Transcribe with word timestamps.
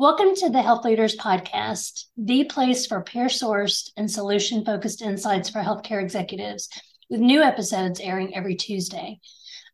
Welcome 0.00 0.36
to 0.36 0.48
the 0.48 0.62
Health 0.62 0.84
Leaders 0.84 1.16
Podcast, 1.16 2.04
the 2.16 2.44
place 2.44 2.86
for 2.86 3.02
peer 3.02 3.26
sourced 3.26 3.90
and 3.96 4.08
solution 4.08 4.64
focused 4.64 5.02
insights 5.02 5.50
for 5.50 5.60
healthcare 5.60 6.00
executives, 6.00 6.68
with 7.10 7.18
new 7.18 7.42
episodes 7.42 7.98
airing 7.98 8.32
every 8.36 8.54
Tuesday. 8.54 9.18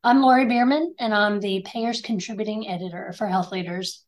I'm 0.02 0.22
Lori 0.22 0.46
Beerman, 0.46 0.92
and 0.98 1.12
I'm 1.12 1.40
the 1.40 1.62
Payers 1.66 2.00
Contributing 2.00 2.66
Editor 2.66 3.12
for 3.12 3.26
Health 3.26 3.52
Leaders. 3.52 4.02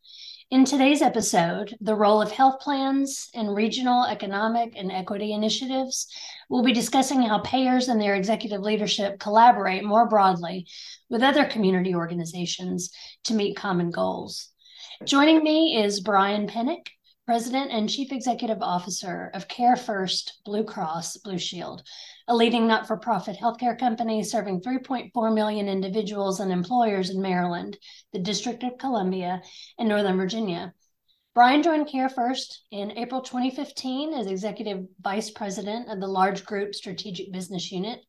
In 0.50 0.64
today's 0.64 1.02
episode, 1.02 1.76
the 1.82 1.94
role 1.94 2.22
of 2.22 2.32
health 2.32 2.60
plans 2.60 3.28
in 3.34 3.48
regional 3.48 4.06
economic 4.06 4.72
and 4.74 4.90
equity 4.90 5.34
initiatives, 5.34 6.06
we'll 6.48 6.62
be 6.62 6.72
discussing 6.72 7.20
how 7.20 7.40
payers 7.40 7.88
and 7.88 8.00
their 8.00 8.14
executive 8.14 8.62
leadership 8.62 9.20
collaborate 9.20 9.84
more 9.84 10.08
broadly 10.08 10.66
with 11.10 11.22
other 11.22 11.44
community 11.44 11.94
organizations 11.94 12.90
to 13.24 13.34
meet 13.34 13.54
common 13.54 13.90
goals. 13.90 14.48
Joining 15.04 15.44
me 15.44 15.76
is 15.76 16.00
Brian 16.00 16.48
Pieninck, 16.48 16.86
President 17.26 17.70
and 17.70 17.88
Chief 17.88 18.12
Executive 18.12 18.62
Officer 18.62 19.30
of 19.34 19.46
CareFirst 19.46 20.30
Blue 20.46 20.64
Cross 20.64 21.18
Blue 21.18 21.36
Shield, 21.36 21.82
a 22.28 22.34
leading 22.34 22.66
not 22.66 22.86
for 22.86 22.96
profit 22.96 23.36
healthcare 23.36 23.78
company 23.78 24.22
serving 24.22 24.62
3.4 24.62 25.34
million 25.34 25.68
individuals 25.68 26.40
and 26.40 26.50
employers 26.50 27.10
in 27.10 27.20
Maryland, 27.20 27.76
the 28.14 28.18
District 28.18 28.62
of 28.62 28.78
Columbia, 28.78 29.42
and 29.78 29.86
Northern 29.86 30.16
Virginia. 30.16 30.72
Brian 31.36 31.62
joined 31.62 31.86
CareFirst 31.86 32.60
in 32.70 32.96
April 32.96 33.20
2015 33.20 34.14
as 34.14 34.26
Executive 34.26 34.86
Vice 35.02 35.28
President 35.28 35.86
of 35.90 36.00
the 36.00 36.06
Large 36.06 36.46
Group 36.46 36.74
Strategic 36.74 37.30
Business 37.30 37.70
Unit. 37.70 38.00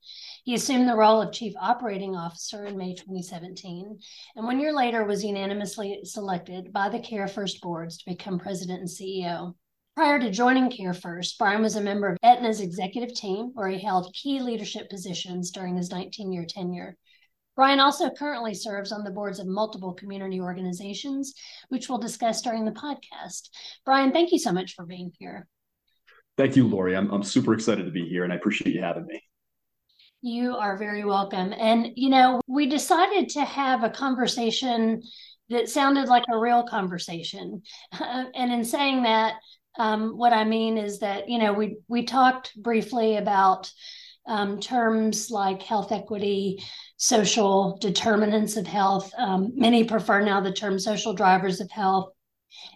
He 0.45 0.53
assumed 0.53 0.87
the 0.87 0.95
role 0.95 1.21
of 1.21 1.33
Chief 1.33 1.51
Operating 1.59 2.15
Officer 2.15 2.67
in 2.67 2.77
May 2.77 2.95
2017, 2.95 3.99
and 4.37 4.45
one 4.45 4.61
year 4.61 4.73
later 4.73 5.03
was 5.03 5.25
unanimously 5.25 5.99
selected 6.05 6.71
by 6.71 6.87
the 6.87 6.99
CareFirst 6.99 7.59
boards 7.59 7.97
to 7.97 8.09
become 8.09 8.39
President 8.39 8.79
and 8.79 8.89
CEO. 8.89 9.55
Prior 9.93 10.19
to 10.19 10.31
joining 10.31 10.69
CareFirst, 10.69 11.37
Brian 11.37 11.61
was 11.61 11.75
a 11.75 11.81
member 11.81 12.07
of 12.07 12.17
Aetna's 12.23 12.61
executive 12.61 13.13
team, 13.13 13.51
where 13.55 13.67
he 13.67 13.77
held 13.77 14.13
key 14.13 14.39
leadership 14.39 14.89
positions 14.89 15.51
during 15.51 15.75
his 15.75 15.91
19 15.91 16.31
year 16.31 16.45
tenure. 16.47 16.95
Brian 17.57 17.79
also 17.79 18.11
currently 18.11 18.53
serves 18.53 18.91
on 18.91 19.03
the 19.03 19.09
boards 19.09 19.39
of 19.39 19.47
multiple 19.47 19.93
community 19.93 20.39
organizations, 20.39 21.33
which 21.69 21.89
we'll 21.89 21.97
discuss 21.97 22.43
during 22.43 22.63
the 22.63 22.71
podcast. 22.71 23.49
Brian, 23.83 24.11
thank 24.11 24.31
you 24.31 24.37
so 24.37 24.51
much 24.51 24.75
for 24.75 24.85
being 24.85 25.11
here. 25.17 25.47
Thank 26.37 26.55
you, 26.55 26.67
Lori. 26.67 26.95
I'm, 26.95 27.09
I'm 27.11 27.23
super 27.23 27.55
excited 27.55 27.85
to 27.85 27.91
be 27.91 28.07
here 28.07 28.23
and 28.23 28.31
I 28.31 28.35
appreciate 28.35 28.75
you 28.75 28.81
having 28.83 29.07
me. 29.07 29.23
You 30.21 30.55
are 30.55 30.77
very 30.77 31.03
welcome. 31.03 31.51
And, 31.57 31.93
you 31.95 32.09
know, 32.09 32.41
we 32.47 32.67
decided 32.67 33.29
to 33.29 33.41
have 33.43 33.83
a 33.83 33.89
conversation 33.89 35.01
that 35.49 35.67
sounded 35.67 36.07
like 36.07 36.25
a 36.31 36.37
real 36.37 36.63
conversation. 36.63 37.63
and 37.99 38.53
in 38.53 38.63
saying 38.65 39.01
that, 39.03 39.33
um, 39.79 40.15
what 40.15 40.33
I 40.33 40.43
mean 40.43 40.77
is 40.77 40.99
that, 40.99 41.27
you 41.27 41.39
know, 41.39 41.53
we, 41.53 41.77
we 41.87 42.03
talked 42.03 42.55
briefly 42.55 43.17
about 43.17 43.71
um, 44.27 44.59
terms 44.59 45.31
like 45.31 45.61
health 45.61 45.91
equity, 45.91 46.63
social 46.97 47.77
determinants 47.79 48.57
of 48.57 48.67
health. 48.67 49.11
Um, 49.17 49.53
many 49.55 49.83
prefer 49.83 50.21
now 50.21 50.41
the 50.41 50.51
term 50.51 50.79
social 50.79 51.13
drivers 51.13 51.61
of 51.61 51.71
health, 51.71 52.11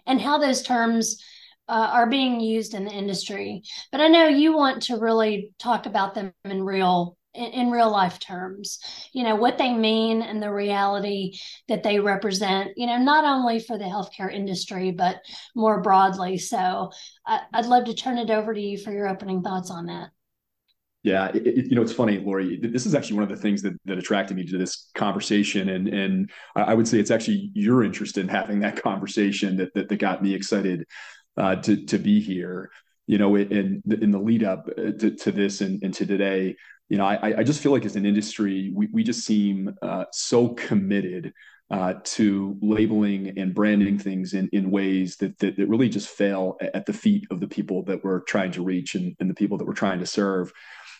and 0.06 0.20
how 0.20 0.38
those 0.38 0.62
terms 0.62 1.22
uh, 1.68 1.90
are 1.92 2.08
being 2.08 2.40
used 2.40 2.74
in 2.74 2.84
the 2.84 2.92
industry. 2.92 3.62
But 3.90 4.00
I 4.00 4.08
know 4.08 4.26
you 4.26 4.56
want 4.56 4.82
to 4.84 4.96
really 4.96 5.50
talk 5.58 5.86
about 5.86 6.14
them 6.14 6.32
in 6.44 6.62
real 6.62 7.16
in, 7.34 7.46
in, 7.52 7.70
real 7.70 7.90
life 7.90 8.18
terms 8.18 8.78
you 9.14 9.24
know 9.24 9.36
what 9.36 9.56
they 9.56 9.72
mean 9.72 10.20
and 10.20 10.42
the 10.42 10.52
reality 10.52 11.38
that 11.66 11.82
they 11.82 11.98
represent 11.98 12.72
you 12.76 12.86
know 12.86 12.98
not 12.98 13.24
only 13.24 13.58
for 13.58 13.78
the 13.78 13.84
healthcare 13.84 14.30
industry 14.30 14.90
but 14.90 15.16
more 15.54 15.80
broadly 15.80 16.36
so 16.36 16.90
I, 17.26 17.40
i'd 17.54 17.64
love 17.64 17.86
to 17.86 17.94
turn 17.94 18.18
it 18.18 18.28
over 18.28 18.52
to 18.52 18.60
you 18.60 18.76
for 18.76 18.92
your 18.92 19.08
opening 19.08 19.42
thoughts 19.42 19.70
on 19.70 19.86
that 19.86 20.10
yeah, 21.02 21.30
it, 21.34 21.46
it, 21.46 21.66
you 21.66 21.74
know, 21.74 21.82
it's 21.82 21.92
funny, 21.92 22.18
Lori. 22.18 22.58
This 22.58 22.86
is 22.86 22.94
actually 22.94 23.16
one 23.16 23.24
of 23.24 23.28
the 23.28 23.42
things 23.42 23.60
that, 23.62 23.74
that 23.86 23.98
attracted 23.98 24.36
me 24.36 24.46
to 24.46 24.56
this 24.56 24.90
conversation, 24.94 25.68
and 25.68 25.88
and 25.88 26.30
I 26.54 26.74
would 26.74 26.86
say 26.86 27.00
it's 27.00 27.10
actually 27.10 27.50
your 27.54 27.82
interest 27.82 28.18
in 28.18 28.28
having 28.28 28.60
that 28.60 28.80
conversation 28.80 29.56
that 29.56 29.74
that, 29.74 29.88
that 29.88 29.96
got 29.96 30.22
me 30.22 30.34
excited 30.34 30.86
uh, 31.36 31.56
to 31.56 31.84
to 31.86 31.98
be 31.98 32.20
here. 32.20 32.70
You 33.08 33.18
know, 33.18 33.34
in 33.34 33.82
in 33.90 34.12
the 34.12 34.18
lead 34.18 34.44
up 34.44 34.68
uh, 34.68 34.92
to, 35.00 35.16
to 35.16 35.32
this 35.32 35.60
and, 35.60 35.82
and 35.82 35.92
to 35.94 36.06
today, 36.06 36.54
you 36.88 36.98
know, 36.98 37.04
I, 37.04 37.38
I 37.38 37.42
just 37.42 37.60
feel 37.60 37.72
like 37.72 37.84
as 37.84 37.96
an 37.96 38.06
industry, 38.06 38.70
we 38.72 38.88
we 38.92 39.02
just 39.02 39.24
seem 39.24 39.74
uh, 39.82 40.04
so 40.12 40.50
committed 40.50 41.32
uh, 41.72 41.94
to 42.04 42.56
labeling 42.60 43.36
and 43.38 43.54
branding 43.54 43.98
things 43.98 44.34
in, 44.34 44.46
in 44.52 44.70
ways 44.70 45.16
that, 45.16 45.38
that, 45.38 45.56
that 45.56 45.66
really 45.68 45.88
just 45.88 46.08
fail 46.08 46.58
at 46.74 46.84
the 46.84 46.92
feet 46.92 47.26
of 47.30 47.40
the 47.40 47.48
people 47.48 47.82
that 47.82 48.04
we're 48.04 48.20
trying 48.20 48.52
to 48.52 48.62
reach 48.62 48.94
and, 48.94 49.16
and 49.20 49.30
the 49.30 49.34
people 49.34 49.56
that 49.56 49.66
we're 49.66 49.72
trying 49.72 49.98
to 49.98 50.04
serve 50.04 50.52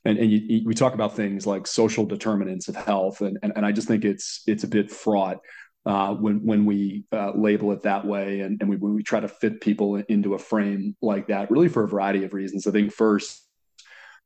and, 0.05 0.19
and 0.19 0.31
you, 0.31 0.39
you, 0.39 0.63
we 0.67 0.75
talk 0.75 0.95
about 0.95 1.15
things 1.15 1.47
like 1.47 1.67
social 1.67 2.05
determinants 2.05 2.69
of 2.69 2.77
health, 2.77 3.21
and, 3.21 3.39
and, 3.43 3.53
and 3.57 3.65
I 3.65 3.73
just 3.73 3.89
think 3.89 4.05
it's 4.05 4.43
it's 4.47 4.65
a 4.65 4.69
bit 4.69 4.91
fraught 4.91 5.39
uh, 5.87 6.15
when 6.15 6.45
when 6.45 6.65
we 6.65 7.05
uh, 7.13 7.33
label 7.35 7.73
it 7.73 7.83
that 7.83 8.07
way, 8.07 8.41
and, 8.41 8.61
and 8.61 8.71
we, 8.71 8.77
we 8.77 9.03
try 9.03 9.21
to 9.21 9.29
fit 9.29 9.61
people 9.61 9.97
into 9.97 10.35
a 10.35 10.39
frame 10.39 10.97
like 11.03 11.29
that, 11.29 11.51
really 11.51 11.69
for 11.69 11.85
a 11.85 11.89
variety 11.89 12.25
of 12.25 12.35
reasons. 12.35 12.67
I 12.67 12.71
think 12.71 12.93
first, 12.93 13.47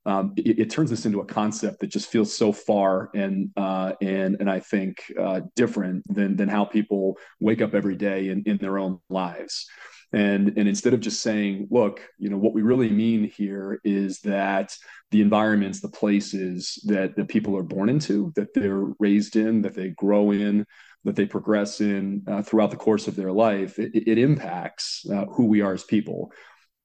um, 0.04 0.34
it, 0.36 0.59
it, 0.59 0.70
turns 0.70 0.91
this 0.91 1.06
into 1.06 1.20
a 1.20 1.26
concept 1.26 1.81
that 1.81 1.88
just 1.88 2.10
feels 2.10 2.36
so 2.36 2.53
far 2.53 3.10
and 3.15 3.50
uh, 3.56 3.92
and 4.00 4.36
and 4.41 4.50
I 4.50 4.60
think 4.60 5.03
uh, 5.19 5.41
different 5.56 6.04
than 6.15 6.36
than 6.36 6.48
how 6.48 6.65
people 6.65 7.16
wake 7.41 7.62
up 7.62 7.75
every 7.75 7.97
day 7.97 8.28
in, 8.28 8.42
in 8.47 8.59
their 8.59 8.78
own 8.78 9.00
lives. 9.09 9.66
And, 10.12 10.56
and 10.56 10.69
instead 10.69 10.94
of 10.94 11.00
just 11.00 11.22
saying, 11.22 11.69
look, 11.71 12.00
you 12.19 12.28
know, 12.28 12.39
what 12.39 12.55
we 12.55 12.62
really 12.62 12.91
mean 12.91 13.25
here 13.25 13.81
is 13.84 14.21
that 14.21 14.77
the 15.11 15.21
environments, 15.21 15.81
the 15.81 15.89
places 15.89 16.81
that, 16.87 17.17
that 17.17 17.28
people 17.28 17.56
are 17.56 17.62
born 17.62 17.89
into, 17.89 18.33
that 18.37 18.55
they're 18.55 18.84
raised 18.99 19.37
in, 19.37 19.62
that 19.62 19.75
they 19.75 19.91
grow 19.91 20.31
in, 20.31 20.65
that 21.05 21.16
they 21.16 21.27
progress 21.27 21.81
in 21.81 22.22
uh, 22.28 22.43
throughout 22.43 22.71
the 22.71 22.77
course 22.77 23.06
of 23.09 23.16
their 23.16 23.33
life, 23.33 23.78
it, 23.78 23.93
it 23.95 24.19
impacts 24.19 25.05
uh, 25.12 25.25
who 25.27 25.47
we 25.47 25.61
are 25.61 25.72
as 25.72 25.84
people 25.84 26.33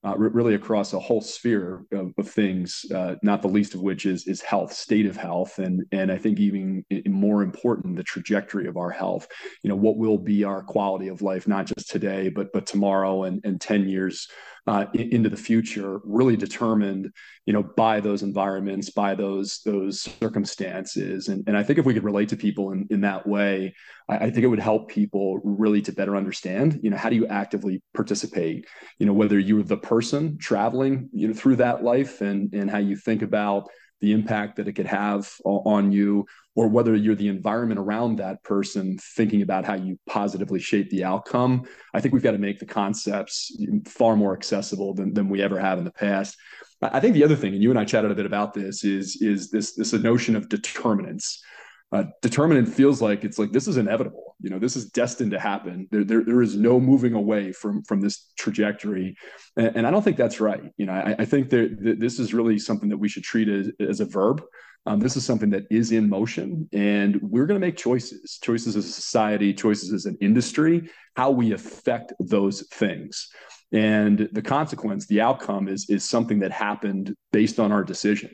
uh, 0.03 0.17
really 0.17 0.55
across 0.55 0.93
a 0.93 0.99
whole 0.99 1.21
sphere 1.21 1.85
of, 1.91 2.11
of 2.17 2.27
things, 2.27 2.85
uh, 2.93 3.15
not 3.21 3.41
the 3.41 3.47
least 3.47 3.75
of 3.75 3.81
which 3.81 4.07
is 4.07 4.27
is 4.27 4.41
health, 4.41 4.73
state 4.73 5.05
of 5.05 5.15
health, 5.15 5.59
and 5.59 5.83
and 5.91 6.11
I 6.11 6.17
think 6.17 6.39
even 6.39 6.83
more 7.07 7.43
important, 7.43 7.95
the 7.95 8.03
trajectory 8.03 8.67
of 8.67 8.77
our 8.77 8.89
health. 8.89 9.27
You 9.63 9.69
know, 9.69 9.75
what 9.75 9.97
will 9.97 10.17
be 10.17 10.43
our 10.43 10.63
quality 10.63 11.07
of 11.07 11.21
life, 11.21 11.47
not 11.47 11.67
just 11.67 11.89
today, 11.89 12.29
but 12.29 12.51
but 12.51 12.65
tomorrow 12.65 13.23
and 13.23 13.41
and 13.43 13.61
ten 13.61 13.87
years 13.87 14.27
uh, 14.67 14.85
into 14.93 15.29
the 15.29 15.37
future, 15.37 15.99
really 16.03 16.37
determined, 16.37 17.11
you 17.45 17.53
know, 17.53 17.63
by 17.63 17.99
those 17.99 18.21
environments, 18.23 18.89
by 18.89 19.13
those 19.13 19.61
those 19.65 20.01
circumstances, 20.01 21.27
and 21.27 21.43
and 21.45 21.55
I 21.55 21.61
think 21.61 21.77
if 21.77 21.85
we 21.85 21.93
could 21.93 22.03
relate 22.03 22.29
to 22.29 22.37
people 22.37 22.71
in 22.71 22.87
in 22.89 23.01
that 23.01 23.27
way, 23.27 23.75
I, 24.09 24.17
I 24.17 24.31
think 24.31 24.43
it 24.43 24.47
would 24.47 24.59
help 24.59 24.89
people 24.89 25.39
really 25.43 25.81
to 25.83 25.91
better 25.91 26.15
understand, 26.15 26.79
you 26.83 26.89
know, 26.89 26.97
how 26.97 27.09
do 27.09 27.15
you 27.15 27.27
actively 27.27 27.81
participate, 27.93 28.67
you 28.99 29.05
know, 29.05 29.13
whether 29.13 29.39
you're 29.39 29.63
the 29.63 29.77
person 29.91 30.37
traveling, 30.37 31.09
you 31.11 31.27
know, 31.27 31.33
through 31.33 31.57
that 31.57 31.83
life, 31.83 32.21
and 32.21 32.53
and 32.53 32.71
how 32.71 32.77
you 32.77 32.95
think 32.95 33.21
about 33.21 33.69
the 33.99 34.13
impact 34.13 34.55
that 34.55 34.67
it 34.69 34.73
could 34.73 34.87
have 34.87 35.29
on 35.43 35.91
you, 35.91 36.25
or 36.55 36.69
whether 36.69 36.95
you're 36.95 37.21
the 37.23 37.27
environment 37.27 37.77
around 37.77 38.15
that 38.15 38.41
person 38.41 38.97
thinking 39.17 39.41
about 39.41 39.65
how 39.65 39.73
you 39.73 39.99
positively 40.07 40.61
shape 40.61 40.89
the 40.89 41.03
outcome. 41.03 41.63
I 41.93 41.99
think 41.99 42.13
we've 42.13 42.23
got 42.23 42.31
to 42.31 42.47
make 42.47 42.59
the 42.59 42.65
concepts 42.65 43.51
far 43.85 44.15
more 44.15 44.33
accessible 44.33 44.93
than, 44.93 45.13
than 45.13 45.27
we 45.27 45.41
ever 45.41 45.59
have 45.59 45.77
in 45.77 45.83
the 45.83 45.91
past. 45.91 46.37
I 46.81 47.01
think 47.01 47.13
the 47.13 47.25
other 47.25 47.35
thing, 47.35 47.53
and 47.53 47.61
you 47.61 47.69
and 47.69 47.77
I 47.77 47.83
chatted 47.83 48.11
a 48.11 48.15
bit 48.15 48.25
about 48.25 48.53
this, 48.53 48.85
is 48.85 49.17
is 49.21 49.51
this 49.51 49.75
this 49.75 49.91
notion 49.91 50.37
of 50.37 50.47
determinants 50.47 51.43
uh, 51.91 52.05
determinant 52.21 52.69
feels 52.69 53.01
like 53.01 53.25
it's 53.25 53.37
like 53.37 53.51
this 53.51 53.67
is 53.67 53.77
inevitable. 53.77 54.35
You 54.39 54.49
know 54.49 54.59
this 54.59 54.75
is 54.75 54.85
destined 54.85 55.31
to 55.31 55.39
happen. 55.39 55.87
There, 55.91 56.03
there, 56.03 56.23
there 56.23 56.41
is 56.41 56.55
no 56.55 56.79
moving 56.79 57.13
away 57.13 57.51
from 57.51 57.83
from 57.83 57.99
this 57.99 58.31
trajectory. 58.37 59.17
And, 59.57 59.75
and 59.77 59.87
i 59.87 59.91
don't 59.91 60.01
think 60.01 60.17
that's 60.17 60.39
right. 60.39 60.63
You 60.77 60.85
know 60.85 60.93
i, 60.93 61.15
I 61.19 61.25
think 61.25 61.49
that, 61.49 61.77
that, 61.83 61.99
this 61.99 62.17
is 62.19 62.33
really 62.33 62.59
something 62.59 62.89
that 62.89 62.97
we 62.97 63.09
should 63.09 63.23
treat 63.23 63.49
as, 63.49 63.71
as 63.79 63.99
a 63.99 64.05
verb. 64.05 64.41
Um, 64.85 64.99
this 64.99 65.15
is 65.15 65.25
something 65.25 65.51
that 65.51 65.65
is 65.69 65.91
in 65.91 66.09
motion 66.09 66.67
and 66.73 67.21
we're 67.21 67.45
going 67.45 67.59
to 67.59 67.65
make 67.65 67.77
choices 67.77 68.39
choices 68.41 68.75
as 68.75 68.85
a 68.85 68.91
society 68.91 69.53
choices 69.53 69.93
as 69.93 70.05
an 70.05 70.17
industry 70.21 70.89
how 71.15 71.29
we 71.29 71.51
affect 71.51 72.13
those 72.19 72.61
things. 72.69 73.29
And 73.73 74.27
the 74.31 74.41
consequence 74.41 75.05
the 75.05 75.21
outcome 75.21 75.67
is 75.67 75.89
is 75.89 76.09
something 76.09 76.39
that 76.39 76.51
happened 76.51 77.15
based 77.31 77.59
on 77.59 77.71
our 77.71 77.83
decision 77.83 78.33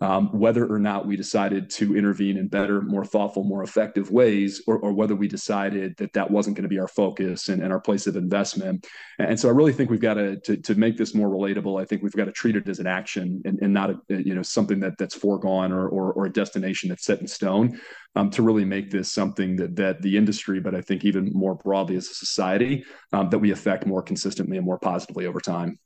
um, 0.00 0.28
whether 0.38 0.66
or 0.66 0.78
not 0.78 1.06
we 1.06 1.16
decided 1.16 1.70
to 1.70 1.96
intervene 1.96 2.36
in 2.36 2.48
better, 2.48 2.82
more 2.82 3.04
thoughtful, 3.04 3.44
more 3.44 3.62
effective 3.62 4.10
ways, 4.10 4.62
or, 4.66 4.78
or 4.78 4.92
whether 4.92 5.16
we 5.16 5.26
decided 5.26 5.96
that 5.96 6.12
that 6.12 6.30
wasn't 6.30 6.54
going 6.54 6.64
to 6.64 6.68
be 6.68 6.78
our 6.78 6.88
focus 6.88 7.48
and, 7.48 7.62
and, 7.62 7.72
our 7.72 7.80
place 7.80 8.06
of 8.06 8.14
investment. 8.14 8.86
And 9.18 9.40
so 9.40 9.48
I 9.48 9.52
really 9.52 9.72
think 9.72 9.88
we've 9.88 9.98
got 9.98 10.14
to, 10.14 10.38
to, 10.40 10.58
to 10.58 10.74
make 10.74 10.98
this 10.98 11.14
more 11.14 11.30
relatable. 11.30 11.80
I 11.80 11.86
think 11.86 12.02
we've 12.02 12.12
got 12.12 12.26
to 12.26 12.32
treat 12.32 12.56
it 12.56 12.68
as 12.68 12.78
an 12.78 12.86
action 12.86 13.40
and, 13.46 13.58
and 13.62 13.72
not 13.72 13.90
a, 13.90 13.96
you 14.08 14.34
know 14.34 14.42
something 14.42 14.80
that 14.80 14.98
that's 14.98 15.14
foregone 15.14 15.72
or, 15.72 15.88
or, 15.88 16.12
or 16.12 16.26
a 16.26 16.32
destination 16.32 16.90
that's 16.90 17.04
set 17.04 17.20
in 17.20 17.26
stone. 17.26 17.80
Um, 18.14 18.30
to 18.30 18.42
really 18.42 18.64
make 18.64 18.90
this 18.90 19.12
something 19.12 19.56
that 19.56 19.76
that 19.76 20.00
the 20.00 20.16
industry, 20.16 20.58
but 20.58 20.74
I 20.74 20.80
think 20.80 21.04
even 21.04 21.30
more 21.34 21.54
broadly 21.54 21.96
as 21.96 22.08
a 22.08 22.14
society, 22.14 22.84
um, 23.12 23.28
that 23.28 23.38
we 23.38 23.50
affect 23.50 23.86
more 23.86 24.02
consistently 24.02 24.56
and 24.56 24.64
more 24.64 24.78
positively 24.78 25.26
over 25.26 25.38
time. 25.38 25.78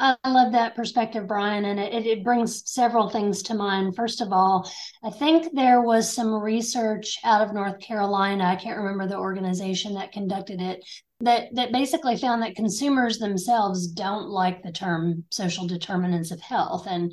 I 0.00 0.16
love 0.28 0.52
that 0.52 0.76
perspective, 0.76 1.26
Brian, 1.26 1.64
and 1.64 1.80
it, 1.80 2.06
it 2.06 2.22
brings 2.22 2.70
several 2.70 3.08
things 3.08 3.42
to 3.44 3.54
mind. 3.54 3.96
First 3.96 4.20
of 4.20 4.32
all, 4.32 4.70
I 5.02 5.10
think 5.10 5.52
there 5.52 5.82
was 5.82 6.12
some 6.12 6.32
research 6.32 7.18
out 7.24 7.42
of 7.42 7.52
North 7.52 7.80
Carolina. 7.80 8.44
I 8.44 8.54
can't 8.54 8.78
remember 8.78 9.08
the 9.08 9.18
organization 9.18 9.94
that 9.94 10.12
conducted 10.12 10.60
it 10.60 10.84
that 11.20 11.48
that 11.54 11.72
basically 11.72 12.16
found 12.16 12.42
that 12.42 12.54
consumers 12.54 13.18
themselves 13.18 13.88
don't 13.88 14.28
like 14.28 14.62
the 14.62 14.70
term 14.70 15.24
social 15.30 15.66
determinants 15.66 16.30
of 16.30 16.40
health 16.40 16.86
and 16.88 17.12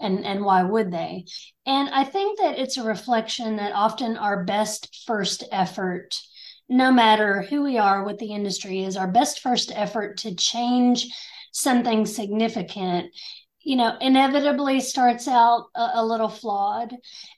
and 0.00 0.24
and 0.26 0.44
why 0.44 0.62
would 0.64 0.90
they 0.90 1.24
and 1.64 1.88
i 1.90 2.02
think 2.02 2.38
that 2.40 2.58
it's 2.58 2.76
a 2.76 2.82
reflection 2.82 3.54
that 3.56 3.72
often 3.72 4.16
our 4.16 4.42
best 4.44 5.04
first 5.06 5.44
effort 5.52 6.20
no 6.68 6.90
matter 6.90 7.42
who 7.42 7.62
we 7.62 7.78
are 7.78 8.04
what 8.04 8.18
the 8.18 8.32
industry 8.32 8.82
is 8.82 8.96
our 8.96 9.06
best 9.06 9.38
first 9.38 9.70
effort 9.76 10.16
to 10.16 10.34
change 10.34 11.06
something 11.54 12.04
significant 12.04 13.12
you 13.64 13.76
know 13.76 13.96
inevitably 14.00 14.78
starts 14.80 15.26
out 15.26 15.66
a, 15.74 15.90
a, 15.94 16.04
little 16.04 16.28
flawed. 16.28 16.94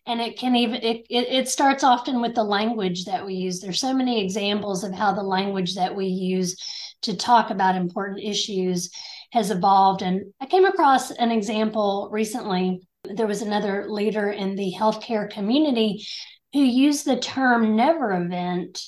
And 0.07 0.21
it 0.21 0.37
can 0.37 0.57
even 0.57 0.83
it, 0.83 1.07
it, 1.09 1.29
it 1.29 1.49
starts 1.49 1.85
often 1.85 2.21
with 2.21 2.35
the 2.35 2.45
language 2.45 3.05
that 3.05 3.25
we 3.25 3.35
use. 3.35 3.61
There's 3.61 3.81
so 3.81 3.95
many 3.95 4.23
examples 4.23 4.85
of 4.85 4.93
how 4.93 5.13
the 5.13 5.23
language 5.23 5.77
that 5.77 5.95
we 5.95 6.07
use 6.07 6.57
to 7.03 7.17
talk 7.17 7.51
about 7.51 7.77
important 7.77 8.21
issues 8.21 8.91
has 9.33 9.51
evolved. 9.51 10.03
And 10.03 10.33
i 10.41 10.47
came 10.47 10.65
across 10.65 11.11
an 11.13 11.31
example 11.31 12.09
recently. 12.11 12.81
There 13.05 13.29
was 13.29 13.43
another 13.43 13.87
leader 13.89 14.31
in 14.31 14.57
the 14.57 14.75
healthcare 14.77 15.31
community 15.31 16.05
who 16.53 16.61
used 16.61 17.05
the 17.05 17.19
term 17.19 17.77
never 17.77 18.13
event 18.13 18.83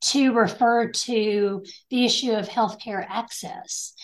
to 0.00 0.32
refer 0.32 0.90
to 0.90 1.64
the 1.90 2.04
issue 2.04 2.32
of 2.32 2.48
healthcare 2.48 3.04
access 3.08 3.94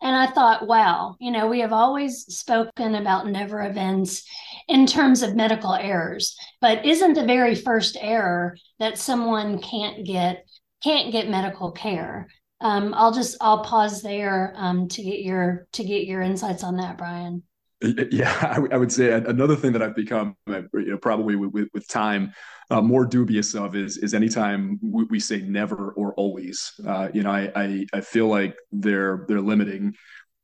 and 0.00 0.14
I 0.14 0.26
thought, 0.26 0.66
wow, 0.66 1.16
you 1.18 1.30
know, 1.30 1.48
we 1.48 1.60
have 1.60 1.72
always 1.72 2.24
spoken 2.34 2.94
about 2.94 3.26
never 3.26 3.62
events 3.62 4.24
in 4.68 4.86
terms 4.86 5.22
of 5.22 5.34
medical 5.34 5.74
errors, 5.74 6.36
but 6.60 6.86
isn't 6.86 7.14
the 7.14 7.24
very 7.24 7.54
first 7.54 7.96
error 8.00 8.56
that 8.78 8.98
someone 8.98 9.60
can't 9.60 10.04
get 10.06 10.44
can't 10.82 11.10
get 11.10 11.28
medical 11.28 11.72
care? 11.72 12.28
Um, 12.60 12.94
I'll 12.94 13.12
just 13.12 13.36
I'll 13.40 13.64
pause 13.64 14.02
there 14.02 14.52
um, 14.56 14.88
to 14.88 15.02
get 15.02 15.20
your 15.20 15.66
to 15.72 15.84
get 15.84 16.06
your 16.06 16.22
insights 16.22 16.62
on 16.62 16.76
that, 16.76 16.98
Brian. 16.98 17.42
Yeah, 18.10 18.36
I, 18.42 18.54
w- 18.54 18.72
I 18.72 18.76
would 18.76 18.90
say 18.90 19.12
another 19.12 19.54
thing 19.54 19.72
that 19.72 19.82
I've 19.82 19.94
become, 19.94 20.36
uh, 20.48 20.62
you 20.74 20.90
know, 20.90 20.98
probably 20.98 21.36
with, 21.36 21.68
with, 21.72 21.88
time, 21.88 22.32
uh, 22.70 22.82
more 22.82 23.06
dubious 23.06 23.54
of 23.54 23.76
is 23.76 23.96
is 23.98 24.14
anytime 24.14 24.78
we, 24.82 25.04
we 25.04 25.20
say 25.20 25.42
never 25.42 25.92
or 25.92 26.12
always. 26.14 26.72
Uh, 26.86 27.08
you 27.14 27.22
know, 27.22 27.30
I, 27.30 27.50
I, 27.54 27.86
I 27.92 28.00
feel 28.00 28.26
like 28.26 28.56
they're 28.72 29.24
they're 29.28 29.40
limiting, 29.40 29.94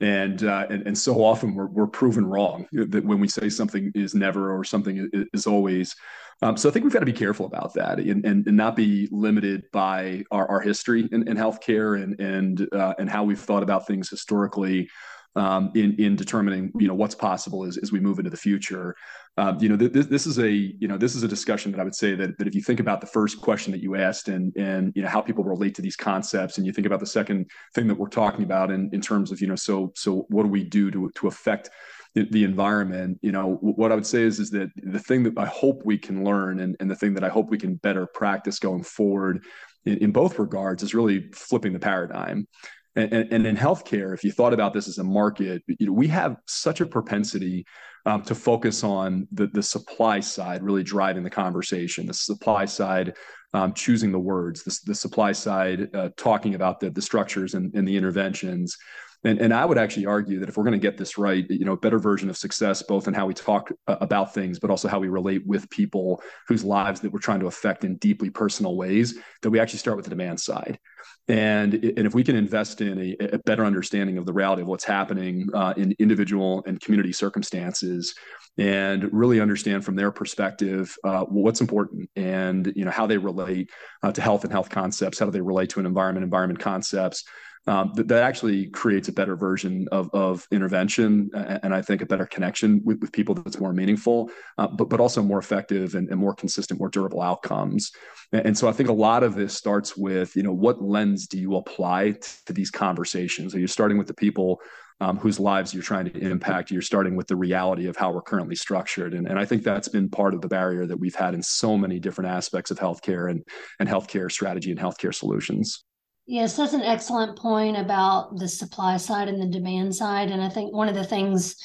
and 0.00 0.42
uh, 0.44 0.66
and 0.70 0.86
and 0.86 0.96
so 0.96 1.22
often 1.22 1.54
we're 1.54 1.66
we're 1.66 1.86
proven 1.86 2.24
wrong 2.24 2.66
that 2.72 3.04
when 3.04 3.20
we 3.20 3.28
say 3.28 3.48
something 3.48 3.90
is 3.94 4.14
never 4.14 4.56
or 4.56 4.64
something 4.64 5.10
is, 5.32 5.46
always. 5.46 5.94
Um, 6.42 6.56
so 6.56 6.68
I 6.68 6.72
think 6.72 6.84
we've 6.84 6.92
got 6.92 7.00
to 7.00 7.06
be 7.06 7.12
careful 7.12 7.46
about 7.46 7.74
that 7.74 8.00
and, 8.00 8.24
and, 8.24 8.46
and 8.46 8.56
not 8.56 8.74
be 8.74 9.08
limited 9.12 9.62
by 9.72 10.24
our, 10.32 10.48
our 10.48 10.60
history 10.60 11.08
in, 11.12 11.28
in 11.28 11.36
healthcare 11.36 12.02
and 12.02 12.18
and 12.20 12.68
uh, 12.72 12.94
and 12.98 13.10
how 13.10 13.24
we've 13.24 13.40
thought 13.40 13.62
about 13.62 13.86
things 13.86 14.08
historically 14.08 14.88
in 15.36 15.96
in 15.98 16.16
determining 16.16 16.72
you 16.78 16.88
know 16.88 16.94
what's 16.94 17.14
possible 17.14 17.64
as, 17.64 17.92
we 17.92 18.00
move 18.00 18.18
into 18.18 18.30
the 18.30 18.36
future. 18.36 18.94
Um, 19.36 19.58
you 19.60 19.68
know, 19.68 19.76
th- 19.76 19.92
this, 19.92 20.26
is 20.26 20.38
a 20.38 20.48
you 20.48 20.86
know 20.86 20.96
this 20.96 21.16
is 21.16 21.24
a 21.24 21.28
discussion 21.28 21.72
that 21.72 21.80
I 21.80 21.84
would 21.84 21.94
say 21.94 22.14
that 22.14 22.38
that 22.38 22.46
if 22.46 22.54
you 22.54 22.62
think 22.62 22.80
about 22.80 23.00
the 23.00 23.06
first 23.06 23.40
question 23.40 23.72
that 23.72 23.82
you 23.82 23.96
asked 23.96 24.28
and 24.28 24.54
and 24.56 24.92
you 24.94 25.02
know 25.02 25.08
how 25.08 25.20
people 25.20 25.44
relate 25.44 25.74
to 25.76 25.82
these 25.82 25.96
concepts, 25.96 26.58
and 26.58 26.66
you 26.66 26.72
think 26.72 26.86
about 26.86 27.00
the 27.00 27.06
second 27.06 27.50
thing 27.74 27.88
that 27.88 27.98
we're 27.98 28.08
talking 28.08 28.44
about 28.44 28.70
in 28.70 29.00
terms 29.00 29.32
of 29.32 29.40
you 29.40 29.48
know 29.48 29.56
so 29.56 29.92
so 29.96 30.26
what 30.28 30.44
do 30.44 30.48
we 30.48 30.62
do 30.64 30.90
to 30.90 31.26
affect 31.26 31.70
the, 32.14 32.44
environment 32.44 33.18
you 33.22 33.32
know 33.32 33.58
what 33.60 33.90
i 33.90 33.94
would 33.94 34.06
say 34.06 34.22
is 34.22 34.50
that 34.50 34.70
the 34.76 34.98
thing 34.98 35.24
that 35.24 35.36
i 35.36 35.46
hope 35.46 35.82
we 35.84 35.98
can 35.98 36.24
learn 36.24 36.60
and, 36.60 36.90
the 36.90 36.94
thing 36.94 37.14
that 37.14 37.24
i 37.24 37.28
hope 37.28 37.50
we 37.50 37.58
can 37.58 37.74
better 37.76 38.06
practice 38.06 38.58
going 38.58 38.84
forward 38.84 39.44
in 39.84 40.12
both 40.12 40.38
regards 40.38 40.82
is 40.82 40.94
really 40.94 41.28
flipping 41.32 41.72
the 41.72 41.78
paradigm 41.78 42.46
and, 42.96 43.12
and, 43.12 43.46
in 43.46 43.56
healthcare, 43.56 44.14
if 44.14 44.22
you 44.22 44.30
thought 44.30 44.52
about 44.52 44.72
this 44.72 44.86
as 44.86 44.98
a 44.98 45.04
market, 45.04 45.62
you 45.66 45.86
know, 45.86 45.92
we 45.92 46.06
have 46.08 46.36
such 46.46 46.80
a 46.80 46.86
propensity 46.86 47.66
um, 48.06 48.22
to 48.22 48.34
focus 48.34 48.84
on 48.84 49.26
the, 49.32 49.48
the 49.48 49.62
supply 49.62 50.20
side, 50.20 50.62
really 50.62 50.82
driving 50.82 51.24
the 51.24 51.30
conversation, 51.30 52.06
the 52.06 52.14
supply 52.14 52.64
side, 52.64 53.14
um, 53.52 53.72
choosing 53.72 54.12
the 54.12 54.18
words, 54.18 54.62
the, 54.62 54.78
the 54.86 54.94
supply 54.94 55.32
side, 55.32 55.88
uh, 55.94 56.10
talking 56.16 56.54
about 56.54 56.80
the, 56.80 56.90
the 56.90 57.02
structures 57.02 57.54
and, 57.54 57.74
and 57.74 57.86
the 57.86 57.96
interventions. 57.96 58.76
And, 59.24 59.40
and 59.40 59.54
I 59.54 59.64
would 59.64 59.78
actually 59.78 60.06
argue 60.06 60.38
that 60.40 60.48
if 60.48 60.56
we're 60.56 60.64
going 60.64 60.78
to 60.78 60.78
get 60.78 60.98
this 60.98 61.16
right, 61.16 61.46
you 61.48 61.64
know, 61.64 61.72
a 61.72 61.78
better 61.78 61.98
version 61.98 62.28
of 62.28 62.36
success, 62.36 62.82
both 62.82 63.08
in 63.08 63.14
how 63.14 63.26
we 63.26 63.34
talk 63.34 63.72
uh, 63.86 63.96
about 64.00 64.34
things, 64.34 64.58
but 64.58 64.70
also 64.70 64.86
how 64.86 64.98
we 64.98 65.08
relate 65.08 65.46
with 65.46 65.68
people 65.70 66.22
whose 66.46 66.62
lives 66.62 67.00
that 67.00 67.12
we're 67.12 67.18
trying 67.18 67.40
to 67.40 67.46
affect 67.46 67.84
in 67.84 67.96
deeply 67.96 68.28
personal 68.28 68.76
ways, 68.76 69.18
that 69.42 69.50
we 69.50 69.58
actually 69.58 69.78
start 69.78 69.96
with 69.96 70.04
the 70.04 70.10
demand 70.10 70.38
side. 70.38 70.78
And, 71.26 71.72
and 71.72 72.06
if 72.06 72.14
we 72.14 72.22
can 72.22 72.36
invest 72.36 72.82
in 72.82 72.98
a, 73.00 73.34
a 73.34 73.38
better 73.38 73.64
understanding 73.64 74.18
of 74.18 74.26
the 74.26 74.32
reality 74.32 74.60
of 74.60 74.68
what's 74.68 74.84
happening 74.84 75.48
uh, 75.54 75.72
in 75.76 75.94
individual 75.98 76.62
and 76.66 76.78
community 76.80 77.12
circumstances, 77.12 78.14
and 78.56 79.12
really 79.12 79.40
understand 79.40 79.84
from 79.84 79.96
their 79.96 80.12
perspective 80.12 80.96
uh, 81.02 81.24
what's 81.24 81.60
important 81.60 82.08
and 82.14 82.72
you 82.76 82.84
know 82.84 82.90
how 82.90 83.04
they 83.04 83.18
relate 83.18 83.68
uh, 84.02 84.12
to 84.12 84.20
health 84.20 84.44
and 84.44 84.52
health 84.52 84.70
concepts, 84.70 85.18
how 85.18 85.24
do 85.24 85.32
they 85.32 85.40
relate 85.40 85.70
to 85.70 85.80
an 85.80 85.86
environment, 85.86 86.22
environment 86.22 86.60
concepts, 86.60 87.24
um, 87.66 87.92
that, 87.94 88.08
that 88.08 88.22
actually 88.22 88.66
creates 88.66 89.08
a 89.08 89.12
better 89.12 89.36
version 89.36 89.86
of, 89.90 90.10
of 90.12 90.46
intervention 90.50 91.30
and 91.34 91.74
I 91.74 91.80
think 91.80 92.02
a 92.02 92.06
better 92.06 92.26
connection 92.26 92.82
with, 92.84 93.00
with 93.00 93.12
people 93.12 93.34
that's 93.34 93.58
more 93.58 93.72
meaningful, 93.72 94.30
uh, 94.58 94.66
but, 94.66 94.90
but 94.90 95.00
also 95.00 95.22
more 95.22 95.38
effective 95.38 95.94
and, 95.94 96.08
and, 96.10 96.20
more 96.20 96.34
consistent, 96.34 96.78
more 96.78 96.90
durable 96.90 97.22
outcomes. 97.22 97.92
And, 98.32 98.46
and, 98.46 98.58
so 98.58 98.68
I 98.68 98.72
think 98.72 98.90
a 98.90 98.94
lot 98.94 99.22
of 99.22 99.34
this 99.34 99.54
starts 99.54 99.96
with, 99.96 100.36
you 100.36 100.42
know, 100.42 100.52
what 100.52 100.82
lens 100.82 101.26
do 101.26 101.38
you 101.38 101.56
apply 101.56 102.16
to 102.46 102.52
these 102.52 102.70
conversations? 102.70 103.54
Are 103.54 103.60
you 103.60 103.66
starting 103.66 103.96
with 103.96 104.08
the 104.08 104.14
people 104.14 104.60
um, 105.00 105.16
whose 105.16 105.40
lives 105.40 105.72
you're 105.72 105.82
trying 105.82 106.04
to 106.04 106.18
impact? 106.18 106.70
You're 106.70 106.82
starting 106.82 107.16
with 107.16 107.28
the 107.28 107.36
reality 107.36 107.86
of 107.86 107.96
how 107.96 108.12
we're 108.12 108.22
currently 108.22 108.56
structured. 108.56 109.14
And, 109.14 109.26
and 109.26 109.38
I 109.38 109.46
think 109.46 109.62
that's 109.62 109.88
been 109.88 110.10
part 110.10 110.34
of 110.34 110.42
the 110.42 110.48
barrier 110.48 110.86
that 110.86 110.98
we've 110.98 111.14
had 111.14 111.32
in 111.32 111.42
so 111.42 111.78
many 111.78 111.98
different 111.98 112.30
aspects 112.30 112.70
of 112.70 112.78
healthcare 112.78 113.30
and, 113.30 113.42
and 113.80 113.88
healthcare 113.88 114.30
strategy 114.30 114.70
and 114.70 114.78
healthcare 114.78 115.14
solutions. 115.14 115.82
Yes, 116.26 116.56
that's 116.56 116.72
an 116.72 116.82
excellent 116.82 117.38
point 117.38 117.76
about 117.76 118.38
the 118.38 118.48
supply 118.48 118.96
side 118.96 119.28
and 119.28 119.40
the 119.40 119.46
demand 119.46 119.94
side. 119.94 120.30
And 120.30 120.42
I 120.42 120.48
think 120.48 120.72
one 120.72 120.88
of 120.88 120.94
the 120.94 121.04
things 121.04 121.56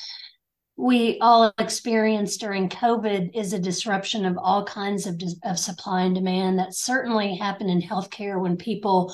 we 0.76 1.18
all 1.20 1.54
experienced 1.60 2.40
during 2.42 2.70
COVID 2.70 3.32
is 3.34 3.54
a 3.54 3.60
disruption 3.60 4.26
of 4.26 4.38
all 4.38 4.66
kinds 4.66 5.08
of, 5.08 5.22
of 5.44 5.58
supply 5.58 6.04
and 6.04 6.16
demand. 6.16 6.60
That 6.60 6.74
certainly 6.74 7.36
happened 7.36 7.70
in 7.70 7.82
healthcare 7.82 8.42
when 8.42 8.58
people 8.58 9.14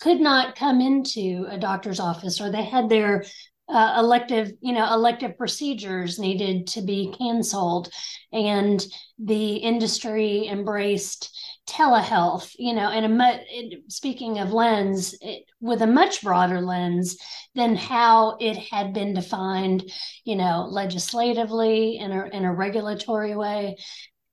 could 0.00 0.20
not 0.20 0.56
come 0.56 0.80
into 0.80 1.46
a 1.48 1.58
doctor's 1.58 2.00
office 2.00 2.40
or 2.40 2.50
they 2.50 2.64
had 2.64 2.88
their 2.88 3.24
uh, 3.68 3.94
elective, 3.98 4.52
you 4.60 4.72
know, 4.72 4.92
elective 4.92 5.38
procedures 5.38 6.18
needed 6.18 6.66
to 6.66 6.82
be 6.82 7.14
canceled, 7.16 7.88
and 8.32 8.84
the 9.18 9.54
industry 9.56 10.46
embraced 10.48 11.30
telehealth, 11.66 12.52
you 12.58 12.74
know, 12.74 12.88
and 12.88 13.04
a 13.04 13.08
much 13.08 13.40
speaking 13.88 14.38
of 14.38 14.52
lens, 14.52 15.14
it, 15.20 15.44
with 15.60 15.82
a 15.82 15.86
much 15.86 16.22
broader 16.22 16.60
lens 16.60 17.16
than 17.54 17.76
how 17.76 18.36
it 18.40 18.56
had 18.56 18.92
been 18.92 19.14
defined, 19.14 19.90
you 20.24 20.36
know, 20.36 20.66
legislatively 20.68 21.98
in 21.98 22.12
a 22.12 22.26
in 22.26 22.44
a 22.44 22.54
regulatory 22.54 23.36
way. 23.36 23.76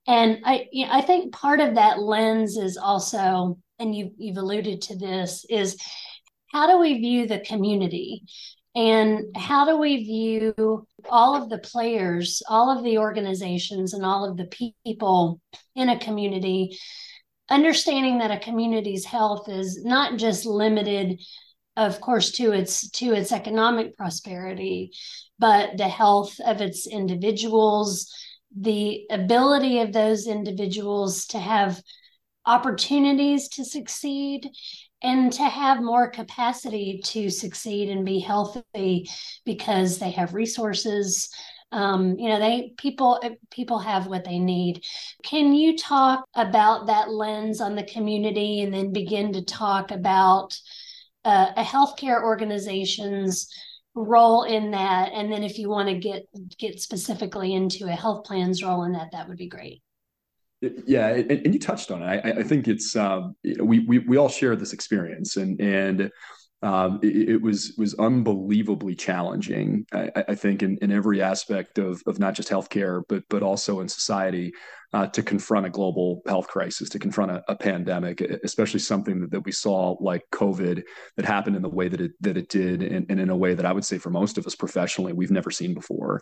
And 0.06 0.40
I, 0.44 0.66
you 0.72 0.86
know, 0.86 0.92
I 0.92 1.02
think 1.02 1.32
part 1.32 1.60
of 1.60 1.76
that 1.76 2.00
lens 2.00 2.56
is 2.56 2.76
also, 2.76 3.58
and 3.78 3.94
you 3.94 4.10
you've 4.18 4.38
alluded 4.38 4.82
to 4.82 4.96
this, 4.96 5.44
is 5.48 5.76
how 6.52 6.66
do 6.66 6.78
we 6.78 6.94
view 6.98 7.26
the 7.26 7.40
community? 7.40 8.24
And 8.74 9.36
how 9.36 9.64
do 9.64 9.78
we 9.78 10.04
view 10.04 10.86
all 11.08 11.34
of 11.34 11.48
the 11.48 11.58
players, 11.58 12.40
all 12.48 12.76
of 12.76 12.84
the 12.84 12.98
organizations, 12.98 13.94
and 13.94 14.04
all 14.04 14.28
of 14.28 14.36
the 14.36 14.48
people 14.84 15.40
in 15.74 15.88
a 15.88 15.98
community 15.98 16.78
understanding 17.50 18.18
that 18.18 18.30
a 18.30 18.38
community's 18.38 19.04
health 19.04 19.48
is 19.48 19.84
not 19.84 20.18
just 20.18 20.46
limited 20.46 21.20
of 21.76 22.00
course 22.00 22.32
to 22.32 22.52
its 22.52 22.88
to 22.90 23.12
its 23.12 23.32
economic 23.32 23.96
prosperity 23.96 24.92
but 25.38 25.76
the 25.76 25.88
health 25.88 26.38
of 26.44 26.60
its 26.60 26.86
individuals 26.86 28.12
the 28.56 29.06
ability 29.10 29.80
of 29.80 29.92
those 29.92 30.26
individuals 30.26 31.26
to 31.26 31.38
have 31.38 31.80
opportunities 32.46 33.48
to 33.48 33.64
succeed 33.64 34.48
and 35.02 35.32
to 35.32 35.44
have 35.44 35.82
more 35.82 36.10
capacity 36.10 37.00
to 37.04 37.30
succeed 37.30 37.88
and 37.88 38.04
be 38.04 38.18
healthy 38.18 39.08
because 39.44 39.98
they 39.98 40.10
have 40.10 40.34
resources 40.34 41.30
um, 41.72 42.18
you 42.18 42.28
know 42.28 42.38
they 42.38 42.72
people 42.76 43.20
people 43.50 43.78
have 43.78 44.06
what 44.06 44.24
they 44.24 44.38
need. 44.38 44.84
Can 45.22 45.54
you 45.54 45.76
talk 45.76 46.24
about 46.34 46.86
that 46.86 47.10
lens 47.10 47.60
on 47.60 47.76
the 47.76 47.84
community 47.84 48.62
and 48.62 48.74
then 48.74 48.92
begin 48.92 49.32
to 49.34 49.42
talk 49.42 49.90
about 49.90 50.58
uh, 51.24 51.52
a 51.56 51.62
healthcare 51.62 52.22
organization's 52.22 53.48
role 53.94 54.44
in 54.44 54.72
that? 54.72 55.12
And 55.12 55.30
then 55.30 55.44
if 55.44 55.58
you 55.58 55.68
want 55.68 55.88
to 55.88 55.98
get 55.98 56.24
get 56.58 56.80
specifically 56.80 57.54
into 57.54 57.86
a 57.86 57.92
health 57.92 58.24
plan's 58.24 58.62
role 58.62 58.84
in 58.84 58.92
that 58.92 59.12
that 59.12 59.28
would 59.28 59.38
be 59.38 59.48
great. 59.48 59.82
Yeah 60.60 61.08
and, 61.08 61.30
and 61.30 61.54
you 61.54 61.60
touched 61.60 61.90
on 61.90 62.02
it. 62.02 62.20
I, 62.24 62.40
I 62.40 62.42
think 62.42 62.68
it's 62.68 62.94
um, 62.96 63.36
we, 63.44 63.78
we 63.86 63.98
we 64.00 64.16
all 64.16 64.28
share 64.28 64.56
this 64.56 64.72
experience 64.72 65.36
and 65.36 65.60
and 65.60 66.10
um, 66.62 67.00
it, 67.02 67.30
it, 67.30 67.42
was 67.42 67.74
was 67.78 67.94
unbelievably 67.94 68.94
challenging. 68.94 69.86
I, 69.92 70.10
I 70.28 70.34
think 70.34 70.62
in, 70.62 70.76
in 70.82 70.92
every 70.92 71.22
aspect 71.22 71.78
of 71.78 72.02
of 72.06 72.18
not 72.18 72.34
just 72.34 72.50
healthcare, 72.50 73.02
but 73.08 73.24
but 73.30 73.42
also 73.42 73.80
in 73.80 73.88
society, 73.88 74.52
uh, 74.92 75.06
to 75.06 75.22
confront 75.22 75.64
a 75.64 75.70
global 75.70 76.20
health 76.26 76.48
crisis, 76.48 76.90
to 76.90 76.98
confront 76.98 77.30
a, 77.30 77.42
a 77.48 77.56
pandemic, 77.56 78.20
especially 78.20 78.80
something 78.80 79.20
that, 79.20 79.30
that, 79.30 79.40
we 79.40 79.52
saw 79.52 79.96
like 80.00 80.22
COVID 80.32 80.82
that 81.16 81.24
happened 81.24 81.56
in 81.56 81.62
the 81.62 81.68
way 81.68 81.88
that 81.88 82.00
it 82.00 82.12
that 82.20 82.36
it 82.36 82.50
did, 82.50 82.82
and, 82.82 83.06
and, 83.08 83.18
in 83.18 83.30
a 83.30 83.36
way 83.36 83.54
that 83.54 83.64
I 83.64 83.72
would 83.72 83.84
say 83.84 83.96
for 83.96 84.10
most 84.10 84.36
of 84.36 84.46
us 84.46 84.54
professionally, 84.54 85.14
we've 85.14 85.30
never 85.30 85.50
seen 85.50 85.72
before. 85.72 86.20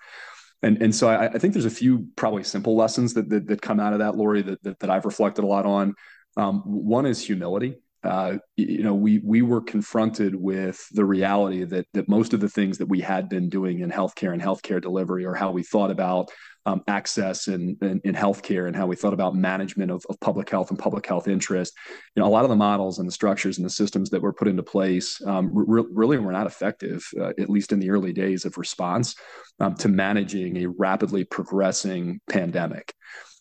And 0.63 0.81
and 0.81 0.95
so 0.95 1.09
I, 1.09 1.27
I 1.27 1.39
think 1.39 1.53
there's 1.53 1.65
a 1.65 1.71
few 1.71 2.07
probably 2.15 2.45
simple 2.45 2.77
lessons 2.77 3.15
that 3.15 3.29
that, 3.31 3.49
that 3.49 3.61
come 3.61 3.81
out 3.81 3.93
of 3.93 3.99
that, 3.99 4.15
Lori, 4.15 4.43
that, 4.43 4.63
that, 4.63 4.79
that 4.79 4.91
I've 4.91 5.05
reflected 5.05 5.43
a 5.43 5.49
lot 5.49 5.67
on. 5.67 5.95
Um, 6.37 6.63
one 6.65 7.07
is 7.07 7.21
humility 7.21 7.79
uh, 8.09 8.39
you 8.57 8.83
know, 8.83 8.95
we 8.95 9.21
we 9.23 9.43
were 9.43 9.61
confronted 9.61 10.35
with 10.35 10.83
the 10.93 11.05
reality 11.05 11.65
that 11.65 11.87
that 11.93 12.09
most 12.09 12.33
of 12.33 12.41
the 12.41 12.49
things 12.49 12.79
that 12.79 12.89
we 12.89 13.01
had 13.01 13.29
been 13.29 13.49
doing 13.51 13.81
in 13.81 13.91
healthcare 13.91 14.33
and 14.33 14.41
healthcare 14.41 14.81
delivery, 14.81 15.27
or 15.27 15.35
how 15.35 15.51
we 15.51 15.63
thought 15.63 15.91
about 15.91 16.31
um, 16.69 16.83
access 16.87 17.49
in, 17.49 17.77
in, 17.81 18.01
in 18.05 18.15
healthcare 18.15 18.67
and 18.67 18.77
how 18.77 18.87
we 18.87 18.97
thought 18.97 19.15
about 19.15 19.35
management 19.35 19.91
of, 19.91 20.05
of 20.11 20.21
public 20.21 20.51
health 20.51 20.71
and 20.71 20.79
public 20.79 21.07
health 21.07 21.27
interest, 21.27 21.73
you 22.15 22.21
know, 22.21 22.29
a 22.29 22.31
lot 22.31 22.45
of 22.45 22.51
the 22.51 22.57
models 22.57 22.99
and 22.99 23.09
the 23.09 23.13
structures 23.13 23.57
and 23.57 23.65
the 23.65 23.71
systems 23.71 24.11
that 24.11 24.21
were 24.21 24.35
put 24.35 24.49
into 24.49 24.63
place 24.63 25.19
um, 25.27 25.51
re- 25.53 25.85
really 25.91 26.19
were 26.19 26.33
not 26.33 26.47
effective, 26.47 27.07
uh, 27.21 27.33
at 27.39 27.49
least 27.49 27.73
in 27.73 27.81
the 27.81 27.91
early 27.91 28.13
days 28.13 28.45
of 28.45 28.59
response 28.59 29.15
um, 29.61 29.75
to 29.75 29.89
managing 29.89 30.59
a 30.59 30.67
rapidly 30.67 31.25
progressing 31.25 32.21
pandemic. 32.29 32.93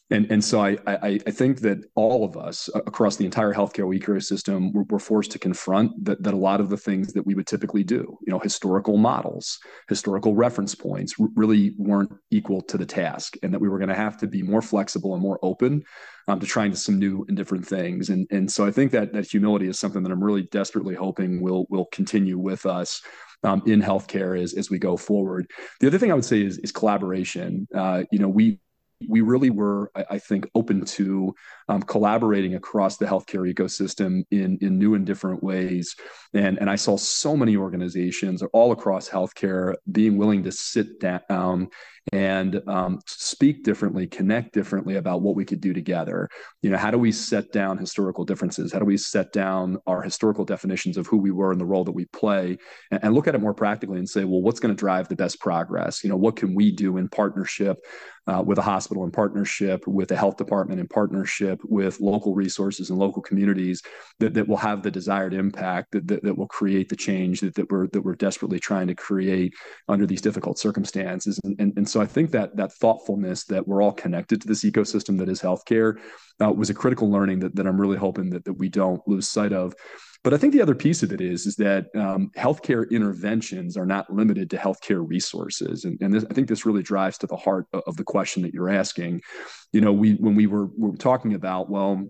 And, 0.09 0.31
and 0.31 0.43
so 0.43 0.61
I, 0.61 0.77
I, 0.87 1.19
I 1.27 1.31
think 1.31 1.59
that 1.61 1.79
all 1.95 2.23
of 2.23 2.37
us 2.37 2.69
across 2.73 3.17
the 3.17 3.25
entire 3.25 3.53
healthcare 3.53 3.93
ecosystem 3.97 4.73
were, 4.73 4.83
were, 4.89 4.99
forced 4.99 5.31
to 5.31 5.39
confront 5.39 6.05
that, 6.05 6.23
that 6.23 6.33
a 6.33 6.37
lot 6.37 6.61
of 6.61 6.69
the 6.69 6.77
things 6.77 7.11
that 7.11 7.25
we 7.25 7.35
would 7.35 7.45
typically 7.47 7.83
do, 7.83 8.17
you 8.25 8.31
know, 8.31 8.39
historical 8.39 8.97
models, 8.97 9.59
historical 9.89 10.33
reference 10.33 10.75
points 10.75 11.15
really 11.35 11.73
weren't 11.77 12.11
equal 12.31 12.61
to 12.61 12.77
the 12.77 12.85
task 12.85 13.35
and 13.43 13.53
that 13.53 13.59
we 13.59 13.67
were 13.67 13.79
going 13.79 13.89
to 13.89 13.95
have 13.95 14.17
to 14.17 14.27
be 14.27 14.41
more 14.41 14.61
flexible 14.61 15.13
and 15.13 15.21
more 15.21 15.39
open 15.41 15.83
um, 16.29 16.39
to 16.39 16.45
trying 16.45 16.73
some 16.73 16.97
new 16.97 17.25
and 17.27 17.35
different 17.35 17.67
things. 17.67 18.09
And, 18.09 18.27
and 18.31 18.49
so 18.49 18.65
I 18.65 18.71
think 18.71 18.93
that 18.93 19.11
that 19.11 19.29
humility 19.29 19.67
is 19.67 19.77
something 19.77 20.03
that 20.03 20.11
I'm 20.11 20.23
really 20.23 20.43
desperately 20.43 20.95
hoping 20.95 21.41
will, 21.41 21.65
will 21.69 21.85
continue 21.91 22.37
with 22.37 22.65
us 22.65 23.01
um, 23.43 23.61
in 23.65 23.81
healthcare 23.81 24.41
as, 24.41 24.53
as 24.53 24.69
we 24.69 24.79
go 24.79 24.95
forward. 24.95 25.47
The 25.81 25.87
other 25.87 25.97
thing 25.97 26.11
I 26.11 26.15
would 26.15 26.25
say 26.25 26.41
is, 26.41 26.57
is 26.59 26.71
collaboration. 26.71 27.67
Uh, 27.75 28.03
you 28.11 28.19
know, 28.19 28.29
we 28.29 28.59
we 29.07 29.21
really 29.21 29.49
were, 29.49 29.91
I, 29.95 30.19
think, 30.19 30.49
open 30.55 30.85
to 30.85 31.35
um, 31.69 31.81
collaborating 31.81 32.55
across 32.55 32.97
the 32.97 33.05
healthcare 33.05 33.51
ecosystem 33.51 34.23
in 34.31 34.57
in 34.61 34.77
new 34.77 34.95
and 34.95 35.05
different 35.05 35.43
ways. 35.43 35.95
And 36.33 36.57
and 36.59 36.69
I 36.69 36.75
saw 36.75 36.97
so 36.97 37.35
many 37.35 37.57
organizations 37.57 38.41
all 38.53 38.71
across 38.71 39.09
healthcare 39.09 39.75
being 39.91 40.17
willing 40.17 40.43
to 40.43 40.51
sit 40.51 40.99
down 40.99 41.69
and 42.13 42.61
um, 42.67 42.99
speak 43.05 43.63
differently, 43.63 44.07
connect 44.07 44.53
differently 44.53 44.95
about 44.95 45.21
what 45.21 45.35
we 45.35 45.43
could 45.43 45.59
do 45.59 45.73
together. 45.73 46.29
You 46.61 46.69
know, 46.69 46.77
how 46.77 46.91
do 46.91 46.97
we 46.97 47.11
set 47.11 47.51
down 47.51 47.77
historical 47.77 48.23
differences? 48.23 48.71
How 48.71 48.79
do 48.79 48.85
we 48.85 48.97
set 48.97 49.33
down 49.33 49.77
our 49.85 50.01
historical 50.01 50.45
definitions 50.45 50.97
of 50.97 51.07
who 51.07 51.17
we 51.17 51.31
were 51.31 51.51
and 51.51 51.59
the 51.59 51.65
role 51.65 51.83
that 51.83 51.91
we 51.91 52.05
play, 52.05 52.57
and, 52.91 53.03
and 53.03 53.13
look 53.13 53.27
at 53.27 53.35
it 53.35 53.41
more 53.41 53.53
practically 53.53 53.99
and 53.99 54.09
say, 54.09 54.23
well, 54.23 54.41
what's 54.41 54.59
going 54.59 54.73
to 54.73 54.79
drive 54.79 55.09
the 55.09 55.15
best 55.15 55.39
progress? 55.39 56.03
You 56.03 56.09
know, 56.09 56.17
what 56.17 56.37
can 56.37 56.55
we 56.55 56.71
do 56.71 56.97
in 56.97 57.09
partnership 57.09 57.77
uh, 58.27 58.43
with 58.45 58.57
a 58.57 58.61
hospital, 58.61 59.03
in 59.03 59.11
partnership 59.11 59.85
with 59.87 60.11
a 60.11 60.15
health 60.15 60.37
department, 60.37 60.79
in 60.79 60.87
partnership 60.87 61.56
partnership 61.57 61.71
with 61.71 61.99
local 61.99 62.33
resources 62.33 62.89
and 62.89 62.99
local 62.99 63.21
communities 63.21 63.81
that, 64.19 64.33
that 64.33 64.47
will 64.47 64.57
have 64.57 64.83
the 64.83 64.91
desired 64.91 65.33
impact 65.33 65.91
that, 65.91 66.07
that, 66.07 66.23
that 66.23 66.37
will 66.37 66.47
create 66.47 66.89
the 66.89 66.95
change 66.95 67.41
that, 67.41 67.55
that 67.55 67.69
we're 67.71 67.87
that 67.87 68.01
we're 68.01 68.15
desperately 68.15 68.59
trying 68.59 68.87
to 68.87 68.95
create 68.95 69.53
under 69.87 70.05
these 70.05 70.21
difficult 70.21 70.59
circumstances. 70.59 71.39
And, 71.43 71.55
and, 71.59 71.73
and 71.77 71.89
so 71.89 72.01
I 72.01 72.05
think 72.05 72.31
that 72.31 72.55
that 72.57 72.73
thoughtfulness 72.73 73.45
that 73.45 73.67
we're 73.67 73.81
all 73.81 73.93
connected 73.93 74.41
to 74.41 74.47
this 74.47 74.63
ecosystem 74.63 75.17
that 75.19 75.29
is 75.29 75.41
healthcare 75.41 75.99
uh, 76.41 76.51
was 76.51 76.69
a 76.69 76.73
critical 76.73 77.09
learning 77.09 77.39
that, 77.39 77.55
that 77.55 77.67
I'm 77.67 77.79
really 77.79 77.97
hoping 77.97 78.29
that, 78.31 78.45
that 78.45 78.53
we 78.53 78.69
don't 78.69 79.01
lose 79.07 79.27
sight 79.27 79.53
of 79.53 79.73
but 80.27 80.33
I 80.33 80.37
think 80.39 80.51
the 80.51 80.61
other 80.61 80.75
piece 80.75 81.03
of 81.03 81.13
it 81.13 81.21
is 81.21 81.45
is 81.45 81.55
that 81.55 81.85
um, 81.95 82.31
healthcare 82.35 82.89
interventions 82.91 83.77
are 83.77 83.85
not 83.85 84.13
limited 84.13 84.49
to 84.49 84.57
healthcare 84.57 85.01
resources, 85.07 85.85
and, 85.85 85.97
and 86.01 86.13
this, 86.13 86.25
I 86.29 86.33
think 86.33 86.49
this 86.49 86.65
really 86.65 86.83
drives 86.83 87.17
to 87.19 87.27
the 87.27 87.37
heart 87.37 87.65
of, 87.71 87.95
the 87.95 88.03
question 88.03 88.41
that 88.41 88.53
you're 88.53 88.67
asking. 88.69 89.21
You 89.71 89.79
know, 89.79 89.93
we 89.93 90.15
when 90.15 90.35
we 90.35 90.45
were, 90.45 90.65
we 90.65 90.89
were 90.89 90.97
talking 90.97 91.33
about 91.33 91.69
well, 91.69 92.09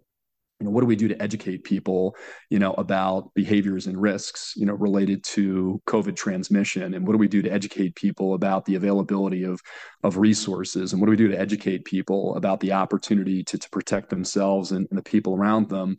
you 0.59 0.65
know 0.65 0.71
what 0.71 0.81
do 0.81 0.87
we 0.87 0.95
do 0.95 1.07
to 1.07 1.21
educate 1.21 1.63
people 1.63 2.15
you 2.49 2.57
know 2.57 2.73
about 2.73 3.33
behaviors 3.35 3.85
and 3.85 4.01
risks 4.01 4.53
you 4.55 4.65
know 4.65 4.73
related 4.73 5.23
to 5.23 5.81
covid 5.87 6.15
transmission? 6.15 6.93
And 6.93 7.05
what 7.05 7.13
do 7.13 7.19
we 7.19 7.27
do 7.27 7.41
to 7.41 7.49
educate 7.49 7.95
people 7.95 8.33
about 8.33 8.65
the 8.65 8.75
availability 8.75 9.43
of 9.43 9.61
of 10.03 10.17
resources? 10.17 10.93
And 10.93 11.01
what 11.01 11.07
do 11.07 11.11
we 11.11 11.17
do 11.17 11.27
to 11.27 11.39
educate 11.39 11.85
people 11.85 12.35
about 12.35 12.59
the 12.59 12.73
opportunity 12.73 13.43
to, 13.43 13.57
to 13.57 13.69
protect 13.69 14.09
themselves 14.09 14.71
and, 14.71 14.87
and 14.89 14.97
the 14.97 15.03
people 15.03 15.35
around 15.35 15.69
them? 15.69 15.97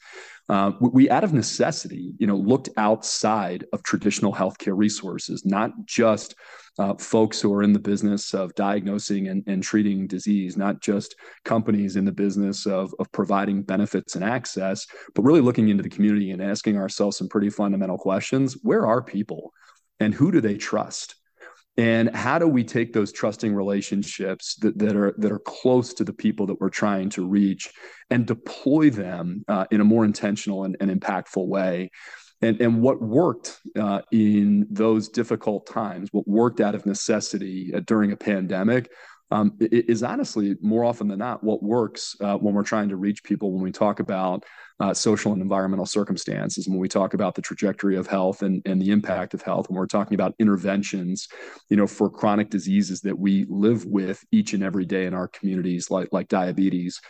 Uh, 0.48 0.72
we 0.80 1.10
out 1.10 1.24
of 1.24 1.32
necessity 1.32 2.14
you 2.18 2.26
know 2.26 2.36
looked 2.36 2.70
outside 2.76 3.64
of 3.72 3.82
traditional 3.82 4.32
healthcare 4.32 4.76
resources 4.76 5.44
not 5.44 5.70
just 5.84 6.34
uh, 6.78 6.94
folks 6.94 7.40
who 7.40 7.52
are 7.52 7.62
in 7.62 7.72
the 7.72 7.78
business 7.78 8.34
of 8.34 8.54
diagnosing 8.54 9.28
and, 9.28 9.42
and 9.46 9.62
treating 9.62 10.06
disease, 10.06 10.56
not 10.56 10.80
just 10.80 11.16
companies 11.44 11.96
in 11.96 12.04
the 12.04 12.12
business 12.12 12.66
of, 12.66 12.94
of 12.98 13.10
providing 13.12 13.62
benefits 13.62 14.14
and 14.14 14.24
access, 14.24 14.86
but 15.14 15.22
really 15.22 15.40
looking 15.40 15.68
into 15.68 15.82
the 15.82 15.88
community 15.88 16.30
and 16.30 16.42
asking 16.42 16.76
ourselves 16.76 17.16
some 17.16 17.28
pretty 17.28 17.50
fundamental 17.50 17.98
questions. 17.98 18.56
Where 18.62 18.86
are 18.86 19.02
people 19.02 19.52
and 20.00 20.14
who 20.14 20.30
do 20.30 20.40
they 20.40 20.56
trust? 20.56 21.16
and 21.78 22.10
how 22.14 22.40
do 22.40 22.48
we 22.48 22.64
take 22.64 22.92
those 22.92 23.12
trusting 23.12 23.54
relationships 23.54 24.56
that, 24.56 24.76
that 24.78 24.96
are 24.96 25.14
that 25.16 25.30
are 25.30 25.38
close 25.38 25.94
to 25.94 26.02
the 26.02 26.12
people 26.12 26.44
that 26.44 26.60
we're 26.60 26.68
trying 26.68 27.08
to 27.08 27.24
reach 27.24 27.70
and 28.10 28.26
deploy 28.26 28.90
them 28.90 29.44
uh, 29.46 29.64
in 29.70 29.80
a 29.80 29.84
more 29.84 30.04
intentional 30.04 30.64
and, 30.64 30.76
and 30.80 30.90
impactful 30.90 31.46
way 31.46 31.90
and, 32.40 32.60
and 32.60 32.82
what 32.82 33.02
worked 33.02 33.60
uh, 33.78 34.02
in 34.12 34.66
those 34.70 35.08
difficult 35.08 35.66
times, 35.66 36.08
what 36.12 36.26
worked 36.28 36.60
out 36.60 36.74
of 36.74 36.86
necessity 36.86 37.72
uh, 37.74 37.80
during 37.80 38.12
a 38.12 38.16
pandemic, 38.16 38.90
um, 39.30 39.54
is 39.60 40.02
honestly 40.02 40.56
more 40.62 40.84
often 40.84 41.08
than 41.08 41.18
not 41.18 41.44
what 41.44 41.62
works 41.62 42.16
uh, 42.22 42.36
when 42.36 42.54
we're 42.54 42.62
trying 42.62 42.88
to 42.88 42.96
reach 42.96 43.22
people 43.22 43.52
when 43.52 43.62
we 43.62 43.70
talk 43.70 44.00
about 44.00 44.44
uh, 44.80 44.94
social 44.94 45.32
and 45.32 45.42
environmental 45.42 45.84
circumstances, 45.84 46.66
when 46.68 46.78
we 46.78 46.88
talk 46.88 47.12
about 47.12 47.34
the 47.34 47.42
trajectory 47.42 47.96
of 47.96 48.06
health 48.06 48.42
and, 48.42 48.62
and 48.64 48.80
the 48.80 48.90
impact 48.90 49.34
of 49.34 49.42
health, 49.42 49.68
when 49.68 49.76
we're 49.76 49.86
talking 49.86 50.14
about 50.14 50.34
interventions, 50.38 51.28
you 51.68 51.76
know, 51.76 51.86
for 51.86 52.08
chronic 52.08 52.48
diseases 52.48 53.00
that 53.02 53.18
we 53.18 53.44
live 53.50 53.84
with 53.84 54.24
each 54.32 54.54
and 54.54 54.62
every 54.62 54.86
day 54.86 55.04
in 55.04 55.14
our 55.14 55.28
communities, 55.28 55.90
like 55.90 56.08
like 56.12 56.28
diabetes 56.28 57.00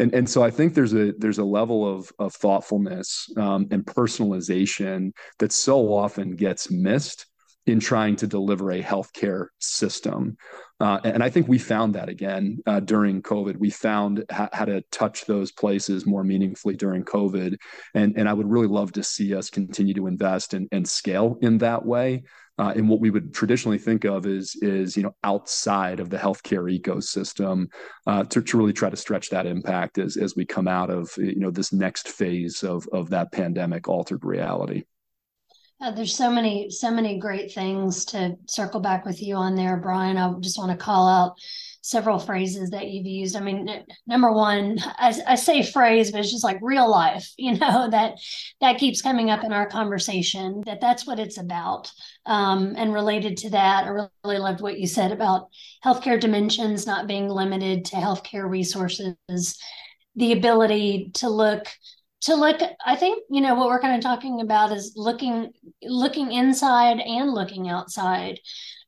and 0.00 0.14
and 0.14 0.28
so 0.28 0.42
I 0.42 0.50
think 0.50 0.74
there's 0.74 0.94
a 0.94 1.12
there's 1.18 1.38
a 1.38 1.44
level 1.44 1.86
of 1.86 2.12
of 2.18 2.34
thoughtfulness 2.34 3.30
um, 3.36 3.66
and 3.70 3.84
personalization 3.84 5.12
that 5.38 5.52
so 5.52 5.92
often 5.92 6.36
gets 6.36 6.70
missed 6.70 7.26
in 7.66 7.80
trying 7.80 8.16
to 8.16 8.26
deliver 8.26 8.70
a 8.70 8.82
healthcare 8.82 9.48
system. 9.58 10.36
Uh, 10.80 10.98
and 11.04 11.22
I 11.22 11.28
think 11.28 11.46
we 11.46 11.58
found 11.58 11.94
that 11.94 12.08
again 12.08 12.58
uh, 12.66 12.80
during 12.80 13.22
COVID. 13.22 13.56
We 13.58 13.70
found 13.70 14.24
ha- 14.30 14.48
how 14.52 14.64
to 14.64 14.82
touch 14.90 15.26
those 15.26 15.52
places 15.52 16.06
more 16.06 16.24
meaningfully 16.24 16.74
during 16.74 17.04
COVID. 17.04 17.56
And, 17.94 18.16
and 18.16 18.28
I 18.28 18.32
would 18.32 18.50
really 18.50 18.66
love 18.66 18.92
to 18.92 19.02
see 19.02 19.34
us 19.34 19.50
continue 19.50 19.94
to 19.94 20.06
invest 20.06 20.54
and, 20.54 20.68
and 20.72 20.88
scale 20.88 21.36
in 21.42 21.58
that 21.58 21.84
way 21.84 22.22
uh, 22.60 22.72
in 22.76 22.88
what 22.88 23.00
we 23.00 23.08
would 23.08 23.32
traditionally 23.32 23.78
think 23.78 24.04
of 24.04 24.26
as 24.26 24.54
is 24.56 24.94
you 24.94 25.02
know 25.02 25.14
outside 25.24 25.98
of 25.98 26.10
the 26.10 26.18
healthcare 26.18 26.70
ecosystem 26.70 27.66
uh, 28.06 28.22
to, 28.24 28.42
to 28.42 28.58
really 28.58 28.72
try 28.72 28.90
to 28.90 28.96
stretch 28.96 29.30
that 29.30 29.46
impact 29.46 29.96
as 29.96 30.18
as 30.18 30.36
we 30.36 30.44
come 30.44 30.68
out 30.68 30.90
of 30.90 31.10
you 31.16 31.40
know 31.40 31.50
this 31.50 31.72
next 31.72 32.08
phase 32.08 32.62
of 32.62 32.86
of 32.92 33.08
that 33.10 33.32
pandemic 33.32 33.88
altered 33.88 34.24
reality. 34.24 34.84
Uh, 35.82 35.90
there's 35.90 36.14
so 36.14 36.30
many, 36.30 36.68
so 36.68 36.90
many 36.90 37.18
great 37.18 37.52
things 37.52 38.04
to 38.04 38.36
circle 38.46 38.80
back 38.80 39.06
with 39.06 39.22
you 39.22 39.34
on 39.34 39.54
there, 39.54 39.78
Brian. 39.78 40.18
I 40.18 40.30
just 40.40 40.58
want 40.58 40.70
to 40.70 40.76
call 40.76 41.08
out 41.08 41.36
several 41.82 42.18
phrases 42.18 42.70
that 42.70 42.88
you've 42.88 43.06
used. 43.06 43.34
I 43.34 43.40
mean, 43.40 43.66
number 44.06 44.30
one, 44.30 44.78
I, 44.84 45.14
I, 45.26 45.34
say 45.36 45.62
phrase, 45.62 46.10
but 46.10 46.20
it's 46.20 46.30
just 46.30 46.44
like 46.44 46.58
real 46.60 46.90
life, 46.90 47.32
you 47.38 47.58
know, 47.58 47.88
that 47.90 48.16
that 48.60 48.78
keeps 48.78 49.00
coming 49.00 49.30
up 49.30 49.42
in 49.42 49.52
our 49.54 49.66
conversation, 49.66 50.62
that 50.66 50.82
that's 50.82 51.06
what 51.06 51.18
it's 51.18 51.38
about. 51.38 51.90
Um, 52.26 52.74
and 52.76 52.92
related 52.92 53.38
to 53.38 53.50
that, 53.50 53.84
I 53.86 54.06
really 54.22 54.38
loved 54.38 54.60
what 54.60 54.78
you 54.78 54.86
said 54.86 55.12
about 55.12 55.48
healthcare 55.82 56.20
dimensions 56.20 56.86
not 56.86 57.06
being 57.06 57.28
limited 57.28 57.86
to 57.86 57.96
healthcare 57.96 58.48
resources, 58.48 59.16
the 60.14 60.32
ability 60.32 61.12
to 61.14 61.30
look 61.30 61.66
to 62.20 62.34
look 62.34 62.60
i 62.84 62.96
think 62.96 63.24
you 63.30 63.40
know 63.40 63.54
what 63.54 63.68
we're 63.68 63.80
kind 63.80 63.96
of 63.96 64.02
talking 64.02 64.40
about 64.40 64.72
is 64.72 64.92
looking 64.96 65.52
looking 65.82 66.32
inside 66.32 67.00
and 67.00 67.32
looking 67.32 67.68
outside 67.68 68.38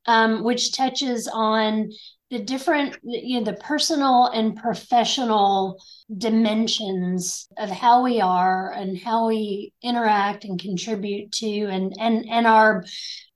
um, 0.06 0.42
which 0.42 0.72
touches 0.72 1.28
on 1.32 1.90
the 2.30 2.38
different 2.38 2.96
you 3.04 3.38
know 3.38 3.44
the 3.44 3.58
personal 3.58 4.26
and 4.28 4.56
professional 4.56 5.76
dimensions 6.16 7.46
of 7.58 7.68
how 7.68 8.02
we 8.02 8.20
are 8.20 8.72
and 8.72 8.98
how 8.98 9.28
we 9.28 9.72
interact 9.82 10.44
and 10.44 10.58
contribute 10.58 11.30
to 11.30 11.66
and 11.66 11.92
and 12.00 12.24
and 12.30 12.46
our 12.46 12.84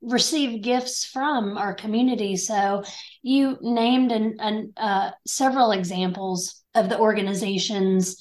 receive 0.01 0.63
gifts 0.63 1.05
from 1.05 1.59
our 1.59 1.75
community. 1.75 2.37
So 2.37 2.85
you 3.23 3.59
named 3.61 4.13
and 4.13 4.41
an, 4.41 4.73
uh, 4.77 5.11
several 5.27 5.73
examples 5.73 6.63
of 6.75 6.89
the 6.89 6.99
organizations 6.99 8.17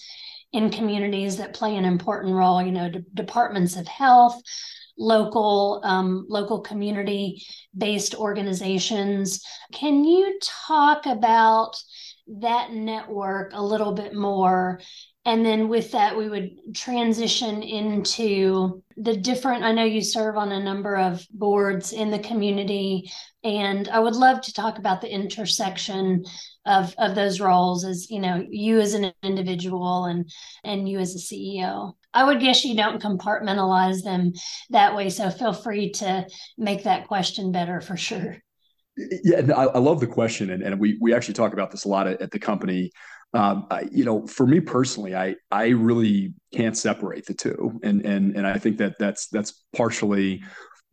in 0.55 0.69
communities 0.69 1.37
that 1.37 1.53
play 1.53 1.75
an 1.75 1.85
important 1.85 2.33
role 2.33 2.61
you 2.61 2.71
know 2.71 2.89
departments 3.13 3.75
of 3.75 3.87
health 3.87 4.41
local 4.97 5.81
um, 5.83 6.25
local 6.29 6.61
community 6.61 7.45
based 7.77 8.15
organizations. 8.15 9.43
Can 9.73 10.03
you 10.03 10.39
talk 10.41 11.05
about 11.05 11.75
that 12.39 12.71
network 12.71 13.51
a 13.53 13.63
little 13.63 13.93
bit 13.93 14.13
more? 14.15 14.79
And 15.25 15.43
then 15.43 15.69
with 15.69 15.91
that, 15.93 16.15
we 16.15 16.29
would 16.29 16.75
transition 16.75 17.63
into 17.63 18.83
the 18.95 19.17
different. 19.17 19.63
I 19.63 19.71
know 19.71 19.83
you 19.83 20.03
serve 20.03 20.37
on 20.37 20.51
a 20.51 20.63
number 20.63 20.95
of 20.95 21.25
boards 21.31 21.93
in 21.93 22.11
the 22.11 22.19
community, 22.19 23.11
and 23.43 23.89
I 23.89 23.99
would 23.99 24.15
love 24.15 24.41
to 24.41 24.53
talk 24.53 24.77
about 24.77 25.01
the 25.01 25.11
intersection 25.11 26.25
of 26.67 26.93
of 26.99 27.15
those 27.15 27.41
roles 27.41 27.85
as 27.85 28.09
you 28.11 28.19
know 28.19 28.45
you 28.47 28.79
as 28.79 28.93
an 28.93 29.11
individual 29.23 30.05
and 30.05 30.31
and 30.63 30.87
you 30.87 30.99
as 30.99 31.15
a 31.15 31.19
CEO. 31.19 31.93
I 32.13 32.23
would 32.23 32.39
guess 32.39 32.63
you 32.63 32.75
don't 32.75 33.01
compartmentalize 33.01 34.03
them 34.03 34.31
that 34.69 34.95
way. 34.95 35.09
So 35.09 35.31
feel 35.31 35.53
free 35.53 35.91
to 35.93 36.27
make 36.55 36.83
that 36.83 37.07
question 37.07 37.51
better 37.51 37.81
for 37.81 37.97
sure. 37.97 38.37
Yeah, 38.95 39.41
I, 39.53 39.65
I 39.65 39.79
love 39.79 39.99
the 39.99 40.07
question, 40.07 40.51
and, 40.51 40.61
and 40.61 40.79
we 40.79 40.99
we 41.01 41.15
actually 41.15 41.33
talk 41.33 41.53
about 41.53 41.71
this 41.71 41.85
a 41.85 41.89
lot 41.89 42.07
at, 42.07 42.21
at 42.21 42.29
the 42.29 42.39
company. 42.39 42.91
Um, 43.33 43.67
I, 43.69 43.87
you 43.91 44.05
know, 44.05 44.25
for 44.27 44.47
me 44.47 44.61
personally, 44.61 45.15
I 45.15 45.35
I 45.51 45.69
really 45.69 46.33
can't 46.53 46.77
separate 46.77 47.25
the 47.25 47.33
two, 47.33 47.79
and 47.83 48.05
and 48.05 48.35
and 48.35 48.47
I 48.47 48.57
think 48.57 48.77
that 48.77 48.95
that's 48.97 49.27
that's 49.27 49.63
partially 49.75 50.41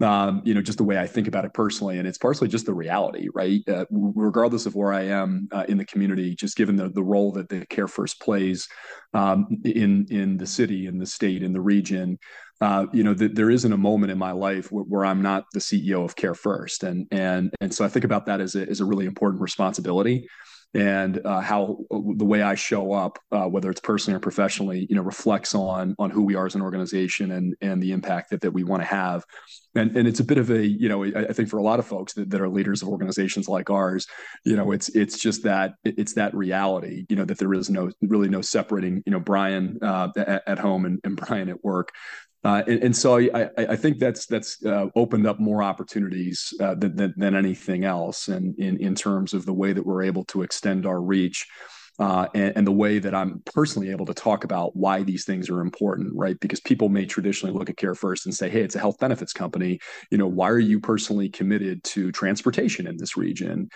um, 0.03 0.43
you 0.45 0.55
know, 0.55 0.63
just 0.63 0.79
the 0.79 0.85
way 0.85 0.99
I 0.99 1.07
think 1.07 1.29
about 1.29 1.45
it 1.45 1.55
personally. 1.55 1.99
And 1.99 2.09
it's 2.09 2.19
partially 2.19 2.49
just 2.49 2.67
the 2.67 2.75
reality, 2.75 3.29
right? 3.35 3.61
Uh, 3.69 3.85
regardless 3.91 4.67
of 4.67 4.75
where 4.75 4.93
I 4.93 5.03
am 5.03 5.49
uh, 5.53 5.65
in 5.69 5.79
the 5.79 5.85
community, 5.85 6.35
just 6.35 6.57
given 6.57 6.77
the, 6.77 6.89
the 6.89 7.03
role 7.03 7.33
that 7.33 7.49
the 7.49 7.67
CareFirst 7.67 8.21
plays 8.21 8.69
um, 9.15 9.47
in, 9.65 10.07
in 10.11 10.37
the 10.37 10.47
city, 10.47 10.87
in 10.87 10.99
the 10.99 11.07
state, 11.07 11.43
in 11.43 11.53
the 11.53 11.61
region, 11.61 12.19
uh, 12.61 12.87
you 12.93 13.03
know, 13.03 13.15
th- 13.15 13.33
there 13.35 13.51
isn't 13.51 13.73
a 13.73 13.77
moment 13.77 14.13
in 14.13 14.19
my 14.19 14.33
life 14.33 14.71
where, 14.71 14.85
where, 14.85 15.05
I'm 15.05 15.23
not 15.23 15.45
the 15.53 15.61
CEO 15.61 16.05
of 16.05 16.17
CareFirst. 16.17 16.85
And, 16.85 17.07
and, 17.11 17.53
and 17.61 17.75
so 17.75 17.85
I 17.85 17.89
think 17.89 18.05
about 18.05 18.27
that 18.27 18.41
as 18.41 18.55
a, 18.55 18.69
as 18.69 18.81
a 18.81 18.85
really 18.85 19.07
important 19.07 19.43
responsibility 19.43 20.29
and 20.75 21.25
uh, 21.25 21.41
how 21.41 21.79
the 21.91 22.25
way 22.25 22.41
I 22.41 22.55
show 22.55 22.93
up, 22.93 23.19
uh, 23.31 23.45
whether 23.45 23.71
it's 23.71 23.81
personally 23.81 24.17
or 24.17 24.21
professionally, 24.21 24.87
you 24.89 24.97
know, 24.97 25.03
reflects 25.03 25.55
on 25.55 25.95
on 25.99 26.11
who 26.11 26.25
we 26.25 26.35
are 26.35 26.47
as 26.47 26.55
an 26.55 26.63
organization 26.63 27.31
and 27.33 27.55
and 27.61 27.83
the 27.83 27.93
impact 27.93 28.31
that 28.31 28.41
that 28.41 28.53
we 28.53 28.65
want 28.65 28.83
to 28.83 28.87
have. 28.87 29.25
And 29.75 29.95
and 29.97 30.09
it's 30.09 30.21
a 30.21 30.25
bit 30.25 30.39
of 30.39 30.51
a 30.51 30.67
you 30.67 30.89
know 30.89 31.05
I, 31.05 31.27
I 31.29 31.33
think 31.33 31.51
for 31.51 31.59
a 31.59 31.63
lot 31.63 31.79
of 31.79 31.87
folks 31.87 32.15
that, 32.15 32.31
that 32.31 32.41
are 32.41 32.49
leaders 32.49 32.83
of 32.83 32.89
organizations 32.89 33.49
like 33.49 33.69
ours, 33.69 34.07
you 34.45 34.57
know, 34.57 34.73
it's 34.73 34.89
it's 34.91 35.19
just 35.19 35.43
that 35.43 35.75
it's 35.85 36.15
that 36.15 36.35
reality, 36.35 37.05
you 37.09 37.17
know, 37.17 37.25
that 37.27 37.39
there 37.39 37.53
is 37.53 37.69
no 37.69 37.91
really 38.01 38.29
no 38.29 38.41
separating, 38.41 39.03
you 39.05 39.13
know, 39.13 39.21
Brian 39.21 39.79
uh, 39.83 40.09
at, 40.17 40.43
at 40.47 40.59
home 40.59 40.87
and, 40.87 41.01
and 41.05 41.17
Brian 41.17 41.51
at 41.51 41.63
work. 41.63 41.93
Uh, 42.45 42.63
and, 42.67 42.83
and, 42.83 42.97
so 42.97 43.19
I, 43.19 43.49
I, 43.57 43.77
think 43.77 44.01
that's 44.01 44.27
that's 44.27 44.65
uh, 44.65 44.87
opened 44.97 45.29
up 45.29 45.39
more 45.39 45.63
opportunities 45.63 46.53
uh, 46.61 46.75
than, 46.75 47.15
than, 47.17 47.37
anything 47.37 47.85
else, 47.85 48.27
and 48.27 48.59
in, 48.59 48.79
in 48.79 48.97
terms 48.97 49.33
of 49.33 49.47
the 49.47 49.53
way 49.53 49.73
that 49.73 49.87
we're 49.87 50.03
able 50.03 50.25
to 50.25 50.43
extend 50.43 50.85
our 50.85 51.01
reach, 51.01 51.47
uh, 52.01 52.27
and, 52.35 52.53
and, 52.57 52.67
the 52.67 52.73
way 52.73 52.99
that 52.99 53.15
I'm 53.15 53.43
personally 53.55 53.91
able 53.91 54.07
to 54.07 54.15
talk 54.15 54.43
about 54.43 54.75
why 54.75 55.05
these 55.05 55.25
things 55.25 55.49
are 55.51 55.61
important, 55.61 56.11
right? 56.17 56.39
Because 56.41 56.59
people 56.59 56.89
may 56.89 57.07
traditionally 57.07 57.57
look 57.57 57.71
at 57.71 57.77
CareFirst 57.77 58.25
and 58.25 58.35
say, 58.35 58.51
"Hey, 58.51 58.63
it's 58.63 58.75
a 58.75 58.81
health 58.81 58.99
benefits 58.99 59.33
company. 59.33 59.79
You 60.11 60.19
know, 60.19 60.27
why 60.27 60.51
are 60.51 60.59
you 60.59 60.81
personally 60.81 61.29
committed 61.29 61.85
to 61.85 62.11
transportation 62.11 62.89
in 62.89 62.97
this 62.97 63.17
region?" 63.17 63.69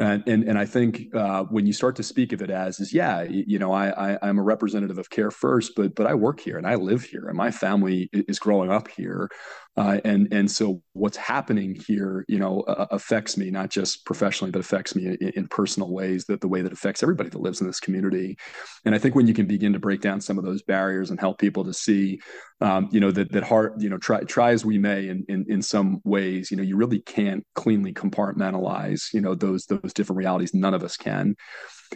And, 0.00 0.26
and, 0.26 0.44
and 0.44 0.58
I 0.58 0.64
think 0.64 1.14
uh, 1.14 1.44
when 1.44 1.66
you 1.66 1.74
start 1.74 1.94
to 1.96 2.02
speak 2.02 2.32
of 2.32 2.40
it 2.40 2.48
as 2.48 2.80
is, 2.80 2.92
yeah, 2.92 3.22
you 3.22 3.58
know, 3.58 3.72
I, 3.72 4.16
I 4.16 4.28
am 4.28 4.38
a 4.38 4.42
representative 4.42 4.96
of 4.96 5.10
CareFirst, 5.10 5.72
but 5.76 5.94
but 5.94 6.06
I 6.06 6.14
work 6.14 6.40
here 6.40 6.56
and 6.56 6.66
I 6.66 6.76
live 6.76 7.04
here 7.04 7.28
and 7.28 7.36
my 7.36 7.50
family 7.50 8.08
is 8.12 8.38
growing 8.38 8.70
up 8.70 8.88
here, 8.88 9.28
uh, 9.76 10.00
and 10.04 10.32
and 10.32 10.50
so 10.50 10.82
what's 10.94 11.16
happening 11.16 11.80
here, 11.86 12.24
you 12.28 12.40
know, 12.40 12.62
uh, 12.62 12.86
affects 12.90 13.36
me 13.36 13.50
not 13.50 13.70
just 13.70 14.04
professionally, 14.04 14.50
but 14.50 14.58
affects 14.58 14.96
me 14.96 15.06
in, 15.06 15.32
in, 15.36 15.46
personal 15.46 15.92
ways. 15.92 16.24
That 16.24 16.40
the 16.40 16.48
way 16.48 16.60
that 16.62 16.72
affects 16.72 17.04
everybody 17.04 17.30
that 17.30 17.40
lives 17.40 17.60
in 17.60 17.68
this 17.68 17.78
community, 17.78 18.36
and 18.84 18.96
I 18.96 18.98
think 18.98 19.14
when 19.14 19.28
you 19.28 19.34
can 19.34 19.46
begin 19.46 19.72
to 19.72 19.78
break 19.78 20.00
down 20.00 20.20
some 20.20 20.38
of 20.38 20.44
those 20.44 20.62
barriers 20.62 21.10
and 21.10 21.20
help 21.20 21.38
people 21.38 21.64
to 21.64 21.72
see, 21.72 22.20
um, 22.60 22.88
you 22.90 22.98
know, 22.98 23.12
that 23.12 23.30
that 23.30 23.44
hard, 23.44 23.80
you 23.80 23.88
know, 23.88 23.98
try 23.98 24.20
try 24.24 24.50
as 24.50 24.64
we 24.64 24.76
may 24.76 25.08
in, 25.08 25.24
in 25.28 25.46
in 25.48 25.62
some 25.62 26.00
ways, 26.04 26.50
you 26.50 26.56
know, 26.56 26.64
you 26.64 26.76
really 26.76 27.00
can't 27.00 27.46
cleanly 27.54 27.92
compartmentalize, 27.92 29.14
you 29.14 29.20
know, 29.20 29.36
those 29.36 29.66
those 29.66 29.92
different 29.94 30.18
realities. 30.18 30.52
None 30.52 30.74
of 30.74 30.82
us 30.82 30.96
can 30.96 31.36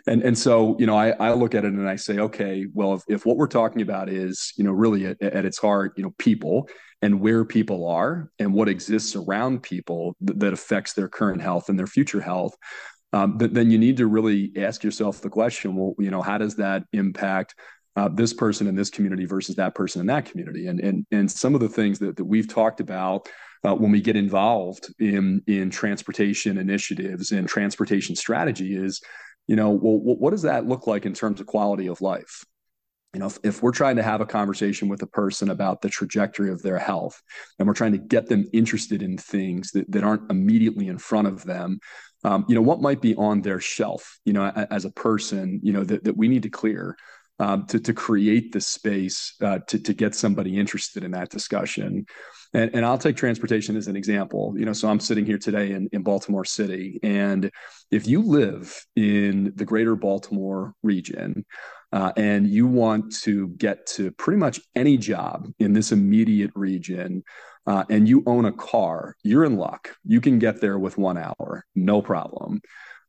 and 0.06 0.22
and 0.22 0.36
so 0.36 0.76
you 0.78 0.86
know 0.86 0.96
I, 0.96 1.10
I 1.10 1.32
look 1.34 1.54
at 1.54 1.64
it 1.64 1.72
and 1.72 1.88
I 1.88 1.96
say 1.96 2.18
okay 2.18 2.66
well 2.72 2.94
if, 2.94 3.02
if 3.08 3.26
what 3.26 3.36
we're 3.36 3.46
talking 3.46 3.82
about 3.82 4.08
is 4.08 4.52
you 4.56 4.64
know 4.64 4.72
really 4.72 5.06
at, 5.06 5.22
at 5.22 5.44
its 5.44 5.58
heart 5.58 5.92
you 5.96 6.02
know 6.02 6.12
people 6.18 6.68
and 7.04 7.20
where 7.20 7.44
people 7.44 7.86
are 7.86 8.30
and 8.38 8.52
what 8.52 8.68
exists 8.68 9.14
around 9.14 9.62
people 9.62 10.16
th- 10.26 10.38
that 10.38 10.52
affects 10.52 10.94
their 10.94 11.08
current 11.08 11.40
health 11.40 11.68
and 11.68 11.78
their 11.78 11.86
future 11.86 12.20
health 12.20 12.54
um, 13.12 13.38
th- 13.38 13.52
then 13.52 13.70
you 13.70 13.78
need 13.78 13.96
to 13.98 14.06
really 14.06 14.52
ask 14.56 14.82
yourself 14.82 15.20
the 15.20 15.30
question 15.30 15.76
well 15.76 15.94
you 15.98 16.10
know 16.10 16.22
how 16.22 16.38
does 16.38 16.56
that 16.56 16.82
impact 16.92 17.54
uh, 17.96 18.08
this 18.08 18.32
person 18.32 18.66
in 18.66 18.74
this 18.74 18.90
community 18.90 19.24
versus 19.24 19.56
that 19.56 19.74
person 19.74 20.00
in 20.00 20.06
that 20.08 20.26
community? 20.26 20.66
And 20.66 20.80
and 20.80 21.06
and 21.10 21.30
some 21.30 21.54
of 21.54 21.60
the 21.60 21.68
things 21.68 21.98
that, 22.00 22.16
that 22.16 22.24
we've 22.24 22.48
talked 22.48 22.80
about 22.80 23.28
uh, 23.64 23.74
when 23.74 23.90
we 23.90 24.00
get 24.00 24.16
involved 24.16 24.92
in 24.98 25.42
in 25.46 25.70
transportation 25.70 26.58
initiatives 26.58 27.30
and 27.30 27.48
transportation 27.48 28.16
strategy 28.16 28.76
is 28.76 29.00
you 29.46 29.56
know 29.56 29.70
well 29.70 29.98
what 29.98 30.30
does 30.30 30.42
that 30.42 30.66
look 30.66 30.86
like 30.86 31.06
in 31.06 31.14
terms 31.14 31.40
of 31.40 31.46
quality 31.46 31.86
of 31.86 32.00
life 32.00 32.44
you 33.14 33.20
know 33.20 33.26
if, 33.26 33.38
if, 33.42 33.62
we're 33.62 33.72
trying 33.72 33.96
to 33.96 34.02
have 34.02 34.20
a 34.20 34.26
conversation 34.26 34.88
with 34.88 35.02
a 35.02 35.06
person 35.06 35.50
about 35.50 35.80
the 35.80 35.88
trajectory 35.88 36.50
of 36.50 36.60
their 36.62 36.78
health 36.78 37.22
and 37.58 37.66
we're 37.66 37.74
trying 37.74 37.92
to 37.92 37.98
get 37.98 38.28
them 38.28 38.48
interested 38.52 39.02
in 39.02 39.16
things 39.16 39.70
that, 39.72 39.90
that 39.90 40.04
aren't 40.04 40.30
immediately 40.30 40.88
in 40.88 40.98
front 40.98 41.28
of 41.28 41.44
them 41.44 41.78
um, 42.24 42.44
you 42.48 42.54
know 42.54 42.62
what 42.62 42.82
might 42.82 43.00
be 43.00 43.14
on 43.16 43.40
their 43.40 43.60
shelf 43.60 44.18
you 44.24 44.32
know 44.32 44.44
as 44.70 44.84
a 44.84 44.90
person 44.90 45.60
you 45.62 45.72
know 45.72 45.84
that, 45.84 46.04
that 46.04 46.16
we 46.16 46.28
need 46.28 46.42
to 46.42 46.50
clear 46.50 46.96
um, 47.40 47.66
to, 47.66 47.80
to 47.80 47.92
create 47.92 48.52
the 48.52 48.60
space 48.60 49.34
uh, 49.42 49.58
to, 49.66 49.78
to 49.78 49.92
get 49.92 50.14
somebody 50.14 50.58
interested 50.58 51.02
in 51.02 51.12
that 51.12 51.30
discussion 51.30 52.06
and, 52.54 52.72
and 52.72 52.86
I'll 52.86 52.98
take 52.98 53.16
transportation 53.16 53.76
as 53.76 53.88
an 53.88 53.96
example. 53.96 54.54
You 54.56 54.64
know, 54.64 54.72
so 54.72 54.88
I'm 54.88 55.00
sitting 55.00 55.26
here 55.26 55.38
today 55.38 55.72
in, 55.72 55.88
in 55.92 56.02
Baltimore 56.02 56.44
City, 56.44 57.00
and 57.02 57.50
if 57.90 58.06
you 58.06 58.22
live 58.22 58.80
in 58.94 59.52
the 59.56 59.64
greater 59.64 59.96
Baltimore 59.96 60.72
region, 60.82 61.44
uh, 61.94 62.12
and 62.16 62.48
you 62.48 62.66
want 62.66 63.14
to 63.22 63.48
get 63.50 63.86
to 63.86 64.10
pretty 64.10 64.36
much 64.36 64.60
any 64.74 64.98
job 64.98 65.48
in 65.60 65.72
this 65.72 65.92
immediate 65.92 66.50
region, 66.56 67.22
uh, 67.68 67.84
and 67.88 68.08
you 68.08 68.22
own 68.26 68.46
a 68.46 68.52
car, 68.52 69.14
you're 69.22 69.44
in 69.44 69.56
luck. 69.56 69.94
You 70.04 70.20
can 70.20 70.40
get 70.40 70.60
there 70.60 70.76
with 70.76 70.98
one 70.98 71.16
hour, 71.16 71.64
no 71.76 72.02
problem. 72.02 72.60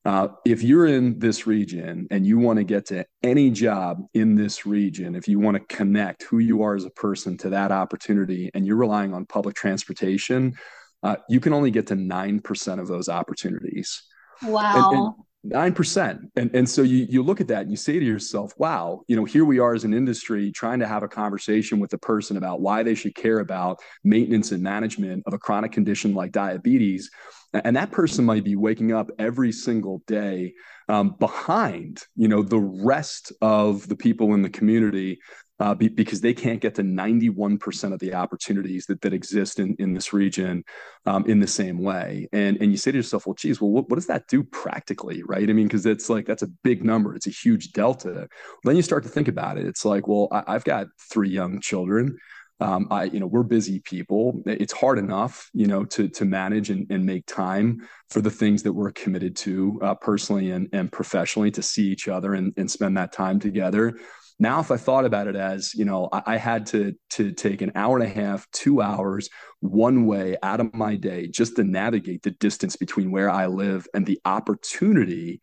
Uh, 0.05 0.27
if 0.45 0.61
you're 0.61 0.85
in 0.85 1.17
this 1.17 1.47
region 1.47 2.07
and 2.11 2.27
you 2.27 2.37
want 2.37 2.57
to 2.57 2.63
get 2.63 2.85
to 2.85 3.03
any 3.23 3.49
job 3.49 4.03
in 4.13 4.35
this 4.35 4.63
region, 4.63 5.15
if 5.15 5.27
you 5.27 5.39
want 5.39 5.57
to 5.57 5.75
connect 5.75 6.21
who 6.21 6.37
you 6.37 6.61
are 6.61 6.75
as 6.75 6.85
a 6.85 6.91
person 6.91 7.35
to 7.37 7.49
that 7.49 7.71
opportunity 7.71 8.51
and 8.53 8.67
you're 8.67 8.75
relying 8.75 9.15
on 9.15 9.25
public 9.25 9.55
transportation, 9.55 10.53
uh, 11.01 11.15
you 11.27 11.39
can 11.39 11.53
only 11.53 11.71
get 11.71 11.87
to 11.87 11.95
9% 11.95 12.79
of 12.79 12.87
those 12.87 13.09
opportunities. 13.09 14.03
Wow. 14.43 14.89
And, 14.91 14.97
and, 14.99 15.13
Nine 15.47 15.73
percent, 15.73 16.31
and 16.35 16.49
and 16.55 16.67
so 16.67 16.81
you 16.81 17.05
you 17.07 17.21
look 17.21 17.39
at 17.39 17.47
that 17.49 17.61
and 17.61 17.69
you 17.69 17.77
say 17.77 17.99
to 17.99 18.05
yourself, 18.05 18.51
"Wow, 18.57 19.03
you 19.07 19.15
know, 19.15 19.25
here 19.25 19.45
we 19.45 19.59
are 19.59 19.75
as 19.75 19.83
an 19.83 19.93
industry 19.93 20.51
trying 20.51 20.79
to 20.79 20.87
have 20.87 21.03
a 21.03 21.07
conversation 21.07 21.79
with 21.79 21.93
a 21.93 21.99
person 21.99 22.37
about 22.37 22.61
why 22.61 22.81
they 22.81 22.95
should 22.95 23.13
care 23.13 23.39
about 23.39 23.79
maintenance 24.03 24.51
and 24.51 24.63
management 24.63 25.21
of 25.27 25.33
a 25.33 25.37
chronic 25.37 25.71
condition 25.71 26.15
like 26.15 26.31
diabetes, 26.31 27.11
and 27.53 27.75
that 27.75 27.91
person 27.91 28.25
might 28.25 28.43
be 28.43 28.55
waking 28.55 28.91
up 28.91 29.11
every 29.19 29.51
single 29.51 30.01
day 30.07 30.55
um, 30.89 31.15
behind, 31.19 32.01
you 32.15 32.27
know, 32.27 32.41
the 32.41 32.59
rest 32.59 33.31
of 33.41 33.87
the 33.87 33.95
people 33.95 34.33
in 34.33 34.41
the 34.41 34.49
community 34.49 35.19
uh, 35.59 35.73
be, 35.73 35.87
because 35.87 36.21
they 36.21 36.33
can't 36.33 36.59
get 36.59 36.75
to 36.75 36.83
91% 36.83 37.93
of 37.93 37.99
the 37.99 38.13
opportunities 38.13 38.85
that, 38.87 39.01
that 39.01 39.13
exist 39.13 39.59
in, 39.59 39.75
in 39.79 39.93
this 39.93 40.11
region 40.11 40.63
um, 41.05 41.25
in 41.25 41.39
the 41.39 41.47
same 41.47 41.81
way. 41.81 42.27
And, 42.33 42.57
and 42.61 42.71
you 42.71 42.77
say 42.77 42.91
to 42.91 42.97
yourself, 42.97 43.25
well, 43.25 43.35
geez, 43.35 43.61
well, 43.61 43.71
what, 43.71 43.89
what 43.89 43.95
does 43.95 44.07
that 44.07 44.27
do 44.27 44.43
practically? 44.43 45.23
Right. 45.23 45.49
I 45.49 45.53
mean, 45.53 45.67
because 45.67 45.85
it's 45.85 46.09
like, 46.09 46.25
that's 46.25 46.43
a 46.43 46.49
big 46.63 46.83
number. 46.83 47.15
It's 47.15 47.27
a 47.27 47.31
huge 47.31 47.71
delta. 47.71 48.27
Then 48.63 48.75
you 48.75 48.81
start 48.81 49.03
to 49.03 49.09
think 49.09 49.27
about 49.27 49.57
it. 49.57 49.65
It's 49.65 49.85
like, 49.85 50.07
well, 50.07 50.27
I, 50.31 50.43
I've 50.47 50.65
got 50.65 50.87
three 51.09 51.29
young 51.29 51.61
children. 51.61 52.17
Um, 52.61 52.87
I, 52.89 53.05
you 53.05 53.19
know, 53.19 53.27
we're 53.27 53.43
busy 53.43 53.79
people. 53.79 54.41
It's 54.45 54.71
hard 54.71 54.97
enough, 54.97 55.49
you 55.53 55.67
know, 55.67 55.83
to 55.85 56.07
to 56.07 56.23
manage 56.23 56.69
and, 56.69 56.87
and 56.89 57.05
make 57.05 57.25
time 57.25 57.85
for 58.09 58.21
the 58.21 58.31
things 58.31 58.63
that 58.63 58.71
we're 58.71 58.93
committed 58.93 59.35
to 59.37 59.77
uh, 59.81 59.95
personally 59.95 60.51
and, 60.51 60.69
and 60.71 60.89
professionally 60.89 61.51
to 61.51 61.61
see 61.61 61.87
each 61.87 62.07
other 62.07 62.33
and, 62.33 62.53
and 62.55 62.71
spend 62.71 62.95
that 62.95 63.11
time 63.11 63.41
together. 63.41 63.97
Now, 64.37 64.59
if 64.59 64.69
I 64.69 64.77
thought 64.77 65.05
about 65.05 65.27
it 65.27 65.35
as, 65.35 65.73
you 65.73 65.85
know, 65.85 66.09
I, 66.11 66.23
I, 66.25 66.37
had 66.37 66.65
to 66.67 66.93
to 67.11 67.31
take 67.31 67.61
an 67.61 67.71
hour 67.73 67.97
and 67.97 68.05
a 68.05 68.13
half, 68.13 68.45
two 68.51 68.81
hours, 68.81 69.29
one 69.61 70.05
way 70.05 70.35
out 70.43 70.59
of 70.59 70.73
my 70.73 70.95
day 70.95 71.27
just 71.27 71.55
to 71.55 71.63
navigate 71.63 72.23
the 72.23 72.31
distance 72.31 72.75
between 72.75 73.11
where 73.11 73.29
I 73.29 73.47
live 73.47 73.87
and 73.93 74.05
the 74.05 74.19
opportunity 74.25 75.41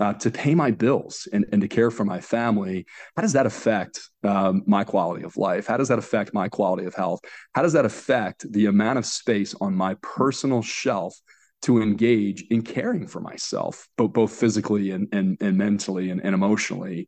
uh, 0.00 0.12
to 0.14 0.30
pay 0.30 0.54
my 0.54 0.72
bills 0.72 1.28
and, 1.32 1.44
and 1.52 1.62
to 1.62 1.68
care 1.68 1.90
for 1.90 2.04
my 2.04 2.20
family, 2.20 2.86
how 3.14 3.22
does 3.22 3.34
that 3.34 3.46
affect 3.46 4.00
um, 4.24 4.62
my 4.66 4.82
quality 4.82 5.24
of 5.24 5.36
life? 5.36 5.66
How 5.66 5.76
does 5.76 5.88
that 5.88 5.98
affect 5.98 6.34
my 6.34 6.48
quality 6.48 6.86
of 6.86 6.94
health? 6.94 7.20
How 7.54 7.62
does 7.62 7.74
that 7.74 7.84
affect 7.84 8.50
the 8.52 8.66
amount 8.66 8.98
of 8.98 9.06
space 9.06 9.54
on 9.60 9.74
my 9.74 9.94
personal 10.02 10.62
shelf 10.62 11.14
to 11.62 11.80
engage 11.80 12.42
in 12.50 12.62
caring 12.62 13.06
for 13.06 13.20
myself, 13.20 13.86
both, 13.96 14.12
both 14.12 14.32
physically 14.32 14.90
and, 14.90 15.06
and, 15.12 15.36
and 15.40 15.56
mentally 15.56 16.10
and, 16.10 16.20
and 16.24 16.34
emotionally? 16.34 17.06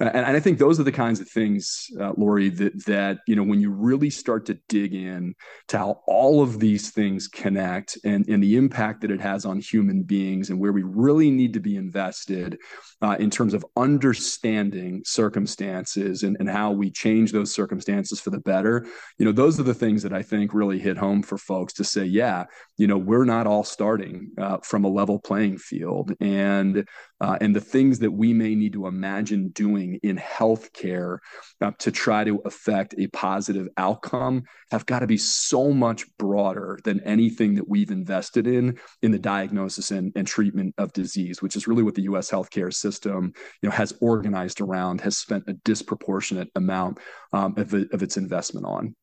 And, 0.00 0.36
I 0.36 0.40
think 0.40 0.58
those 0.58 0.78
are 0.78 0.84
the 0.84 0.92
kinds 0.92 1.20
of 1.20 1.28
things, 1.28 1.86
uh, 2.00 2.12
Lori, 2.16 2.50
that 2.50 2.84
that 2.86 3.18
you 3.26 3.34
know 3.34 3.42
when 3.42 3.60
you 3.60 3.70
really 3.70 4.10
start 4.10 4.46
to 4.46 4.58
dig 4.68 4.94
in 4.94 5.34
to 5.68 5.78
how 5.78 6.00
all 6.06 6.40
of 6.40 6.60
these 6.60 6.90
things 6.90 7.26
connect 7.26 7.98
and 8.04 8.26
and 8.28 8.42
the 8.42 8.56
impact 8.56 9.00
that 9.00 9.10
it 9.10 9.20
has 9.20 9.44
on 9.44 9.58
human 9.58 10.04
beings 10.04 10.50
and 10.50 10.60
where 10.60 10.72
we 10.72 10.82
really 10.82 11.30
need 11.30 11.52
to 11.54 11.60
be 11.60 11.76
invested 11.76 12.58
uh, 13.02 13.16
in 13.18 13.30
terms 13.30 13.54
of 13.54 13.64
understanding 13.76 15.02
circumstances 15.04 16.22
and, 16.22 16.36
and 16.38 16.48
how 16.48 16.70
we 16.70 16.90
change 16.90 17.32
those 17.32 17.52
circumstances 17.52 18.20
for 18.20 18.30
the 18.30 18.40
better. 18.40 18.86
You 19.18 19.24
know, 19.24 19.32
those 19.32 19.58
are 19.58 19.64
the 19.64 19.74
things 19.74 20.02
that 20.02 20.12
I 20.12 20.22
think 20.22 20.54
really 20.54 20.78
hit 20.78 20.96
home 20.96 21.22
for 21.22 21.38
folks 21.38 21.72
to 21.74 21.84
say, 21.84 22.04
yeah, 22.04 22.44
you 22.76 22.86
know, 22.86 22.98
we're 22.98 23.24
not 23.24 23.46
all 23.46 23.64
starting 23.64 24.30
uh, 24.38 24.58
from 24.62 24.84
a 24.84 24.88
level 24.88 25.18
playing 25.18 25.58
field, 25.58 26.12
and 26.20 26.86
uh, 27.20 27.36
and 27.40 27.54
the 27.54 27.60
things 27.60 27.98
that 27.98 28.10
we 28.10 28.32
may 28.32 28.54
need 28.54 28.72
to 28.72 28.86
imagine 28.86 29.48
doing 29.48 29.98
in 30.02 30.16
healthcare 30.16 31.18
uh, 31.60 31.72
to 31.78 31.90
try 31.90 32.24
to 32.24 32.40
affect 32.44 32.94
a 32.98 33.06
positive 33.08 33.68
outcome 33.76 34.44
have 34.70 34.86
got 34.86 35.00
to 35.00 35.06
be 35.06 35.16
so 35.16 35.72
much 35.72 36.04
broader 36.18 36.78
than 36.84 37.00
anything 37.00 37.54
that 37.54 37.68
we've 37.68 37.90
invested 37.90 38.46
in 38.46 38.78
in 39.02 39.10
the 39.10 39.18
diagnosis 39.18 39.90
and, 39.90 40.12
and 40.14 40.26
treatment 40.26 40.74
of 40.78 40.92
disease, 40.92 41.42
which 41.42 41.56
is 41.56 41.66
really 41.66 41.82
what 41.82 41.94
the 41.94 42.02
U.S. 42.02 42.30
healthcare 42.30 42.72
system, 42.72 43.32
you 43.62 43.68
know, 43.68 43.74
has 43.74 43.92
organized 44.00 44.60
around, 44.60 45.00
has 45.00 45.18
spent 45.18 45.44
a 45.48 45.54
disproportionate 45.64 46.48
amount 46.54 46.98
um, 47.32 47.54
of, 47.56 47.74
of 47.74 48.02
its 48.02 48.16
investment 48.16 48.66
on. 48.66 48.94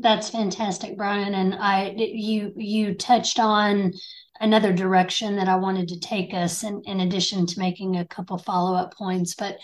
That's 0.00 0.30
fantastic, 0.30 0.96
Brian. 0.96 1.34
And 1.34 1.56
I 1.56 1.92
you 1.96 2.52
you 2.56 2.94
touched 2.94 3.40
on 3.40 3.92
another 4.40 4.72
direction 4.72 5.36
that 5.36 5.48
I 5.48 5.56
wanted 5.56 5.88
to 5.88 6.00
take 6.00 6.32
us 6.34 6.62
in, 6.62 6.82
in 6.84 7.00
addition 7.00 7.46
to 7.46 7.58
making 7.58 7.96
a 7.96 8.06
couple 8.06 8.38
follow-up 8.38 8.94
points, 8.94 9.34
but 9.34 9.58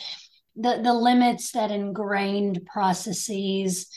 the 0.56 0.80
the 0.82 0.94
limits 0.94 1.52
that 1.52 1.70
ingrained 1.70 2.60
processes 2.66 3.88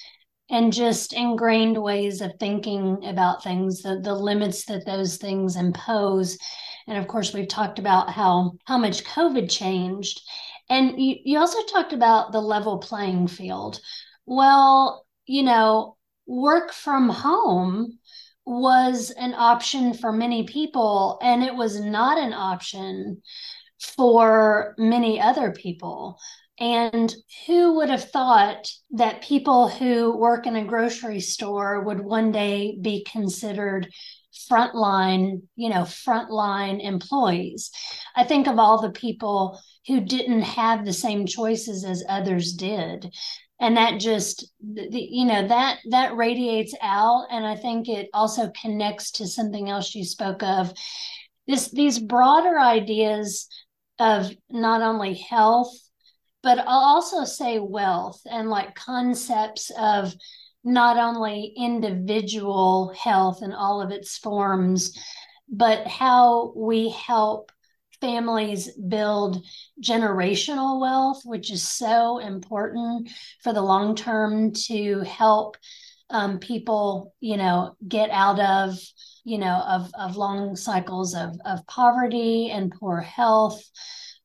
and 0.49 0.71
just 0.71 1.13
ingrained 1.13 1.77
ways 1.77 2.21
of 2.21 2.31
thinking 2.39 3.05
about 3.05 3.43
things, 3.43 3.81
the, 3.81 3.99
the 4.01 4.15
limits 4.15 4.65
that 4.65 4.85
those 4.85 5.17
things 5.17 5.55
impose. 5.55 6.37
And 6.87 6.97
of 6.97 7.07
course, 7.07 7.33
we've 7.33 7.49
talked 7.49 7.79
about 7.79 8.09
how 8.09 8.53
how 8.65 8.77
much 8.77 9.03
COVID 9.03 9.49
changed. 9.51 10.21
And 10.69 10.99
you, 11.01 11.15
you 11.23 11.39
also 11.39 11.63
talked 11.65 11.93
about 11.93 12.31
the 12.31 12.41
level 12.41 12.77
playing 12.77 13.27
field. 13.27 13.79
Well, 14.25 15.05
you 15.25 15.43
know, 15.43 15.97
work 16.25 16.73
from 16.73 17.09
home 17.09 17.99
was 18.47 19.11
an 19.11 19.33
option 19.33 19.93
for 19.93 20.11
many 20.11 20.43
people, 20.45 21.19
and 21.21 21.43
it 21.43 21.53
was 21.53 21.81
not 21.81 22.17
an 22.17 22.33
option 22.33 23.21
for 23.97 24.73
many 24.77 25.19
other 25.19 25.51
people. 25.51 26.17
And 26.59 27.13
who 27.45 27.75
would 27.75 27.89
have 27.89 28.09
thought 28.09 28.67
that 28.91 29.21
people 29.21 29.67
who 29.67 30.17
work 30.17 30.47
in 30.47 30.55
a 30.55 30.65
grocery 30.65 31.19
store 31.19 31.83
would 31.83 31.99
one 31.99 32.31
day 32.31 32.77
be 32.81 33.05
considered 33.11 33.89
frontline, 34.49 35.41
you 35.55 35.69
know, 35.69 35.81
frontline 35.81 36.83
employees? 36.83 37.69
I 38.15 38.23
think 38.23 38.47
of 38.47 38.57
all 38.57 38.81
the 38.81 38.91
people 38.91 39.59
who 39.87 39.99
didn't 39.99 40.41
have 40.41 40.83
the 40.85 40.93
same 40.93 41.25
choices 41.25 41.83
as 41.83 42.03
others 42.09 42.53
did 42.53 43.13
and 43.59 43.77
that 43.77 43.99
just 43.99 44.51
the, 44.61 44.87
you 44.91 45.25
know 45.25 45.47
that 45.47 45.79
that 45.89 46.15
radiates 46.15 46.75
out. 46.81 47.27
And 47.31 47.45
i 47.45 47.55
think 47.55 47.89
it 47.89 48.09
also 48.13 48.51
connects 48.59 49.11
to 49.11 49.27
something 49.27 49.69
else 49.69 49.95
you 49.95 50.03
spoke 50.03 50.43
of. 50.43 50.73
This 51.47 51.71
these 51.71 51.99
broader 51.99 52.59
ideas 52.59 53.47
of 53.99 54.31
not 54.49 54.81
only 54.81 55.15
health 55.15 55.73
but 56.43 56.59
i'll 56.59 56.67
also 56.67 57.23
say 57.23 57.59
wealth 57.59 58.21
and 58.29 58.49
like 58.49 58.75
concepts 58.75 59.71
of 59.79 60.13
not 60.63 60.97
only 60.97 61.53
individual 61.57 62.93
health 62.97 63.41
in 63.41 63.53
all 63.53 63.81
of 63.81 63.91
its 63.91 64.17
forms 64.17 64.97
but 65.49 65.87
how 65.87 66.53
we 66.55 66.89
help 66.89 67.51
families 68.01 68.71
build 68.73 69.43
generational 69.81 70.79
wealth, 70.79 71.21
which 71.25 71.51
is 71.51 71.67
so 71.67 72.19
important 72.19 73.09
for 73.41 73.53
the 73.53 73.61
long 73.61 73.95
term 73.95 74.53
to 74.67 75.01
help 75.01 75.57
um, 76.09 76.39
people, 76.39 77.13
you 77.19 77.37
know, 77.37 77.75
get 77.87 78.09
out 78.11 78.39
of, 78.39 78.79
you 79.23 79.37
know, 79.37 79.55
of, 79.67 79.91
of 79.99 80.15
long 80.15 80.55
cycles 80.55 81.13
of, 81.13 81.35
of 81.45 81.65
poverty 81.67 82.49
and 82.49 82.71
poor 82.71 83.01
health. 83.01 83.61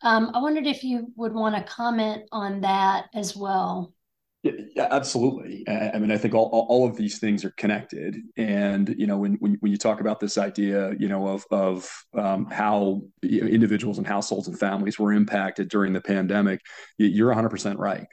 Um, 0.02 0.30
I 0.34 0.40
wondered 0.40 0.66
if 0.66 0.84
you 0.84 1.12
would 1.16 1.32
want 1.32 1.54
to 1.56 1.72
comment 1.72 2.22
on 2.32 2.60
that 2.62 3.06
as 3.14 3.36
well. 3.36 3.92
Yeah, 4.42 4.88
absolutely. 4.90 5.64
I 5.68 5.98
mean, 6.00 6.10
I 6.10 6.16
think 6.16 6.34
all, 6.34 6.66
all 6.68 6.84
of 6.84 6.96
these 6.96 7.20
things 7.20 7.44
are 7.44 7.52
connected. 7.52 8.16
And, 8.36 8.92
you 8.98 9.06
know, 9.06 9.16
when, 9.16 9.34
when, 9.34 9.54
when 9.60 9.70
you 9.70 9.78
talk 9.78 10.00
about 10.00 10.18
this 10.18 10.36
idea, 10.36 10.94
you 10.98 11.06
know, 11.08 11.28
of, 11.28 11.44
of 11.52 11.88
um, 12.18 12.46
how 12.46 13.02
individuals 13.22 13.98
and 13.98 14.06
households 14.06 14.48
and 14.48 14.58
families 14.58 14.98
were 14.98 15.12
impacted 15.12 15.68
during 15.68 15.92
the 15.92 16.00
pandemic, 16.00 16.60
you're 16.98 17.32
100% 17.32 17.78
right. 17.78 18.04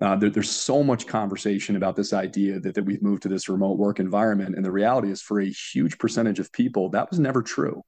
Uh, 0.00 0.16
there, 0.16 0.28
there's 0.28 0.50
so 0.50 0.82
much 0.82 1.06
conversation 1.06 1.76
about 1.76 1.94
this 1.94 2.12
idea 2.12 2.58
that, 2.58 2.74
that 2.74 2.84
we've 2.84 3.02
moved 3.02 3.22
to 3.22 3.28
this 3.28 3.48
remote 3.48 3.78
work 3.78 4.00
environment. 4.00 4.56
And 4.56 4.64
the 4.64 4.72
reality 4.72 5.10
is, 5.12 5.22
for 5.22 5.40
a 5.40 5.48
huge 5.48 5.98
percentage 5.98 6.40
of 6.40 6.52
people, 6.52 6.90
that 6.90 7.10
was 7.10 7.20
never 7.20 7.42
true. 7.42 7.80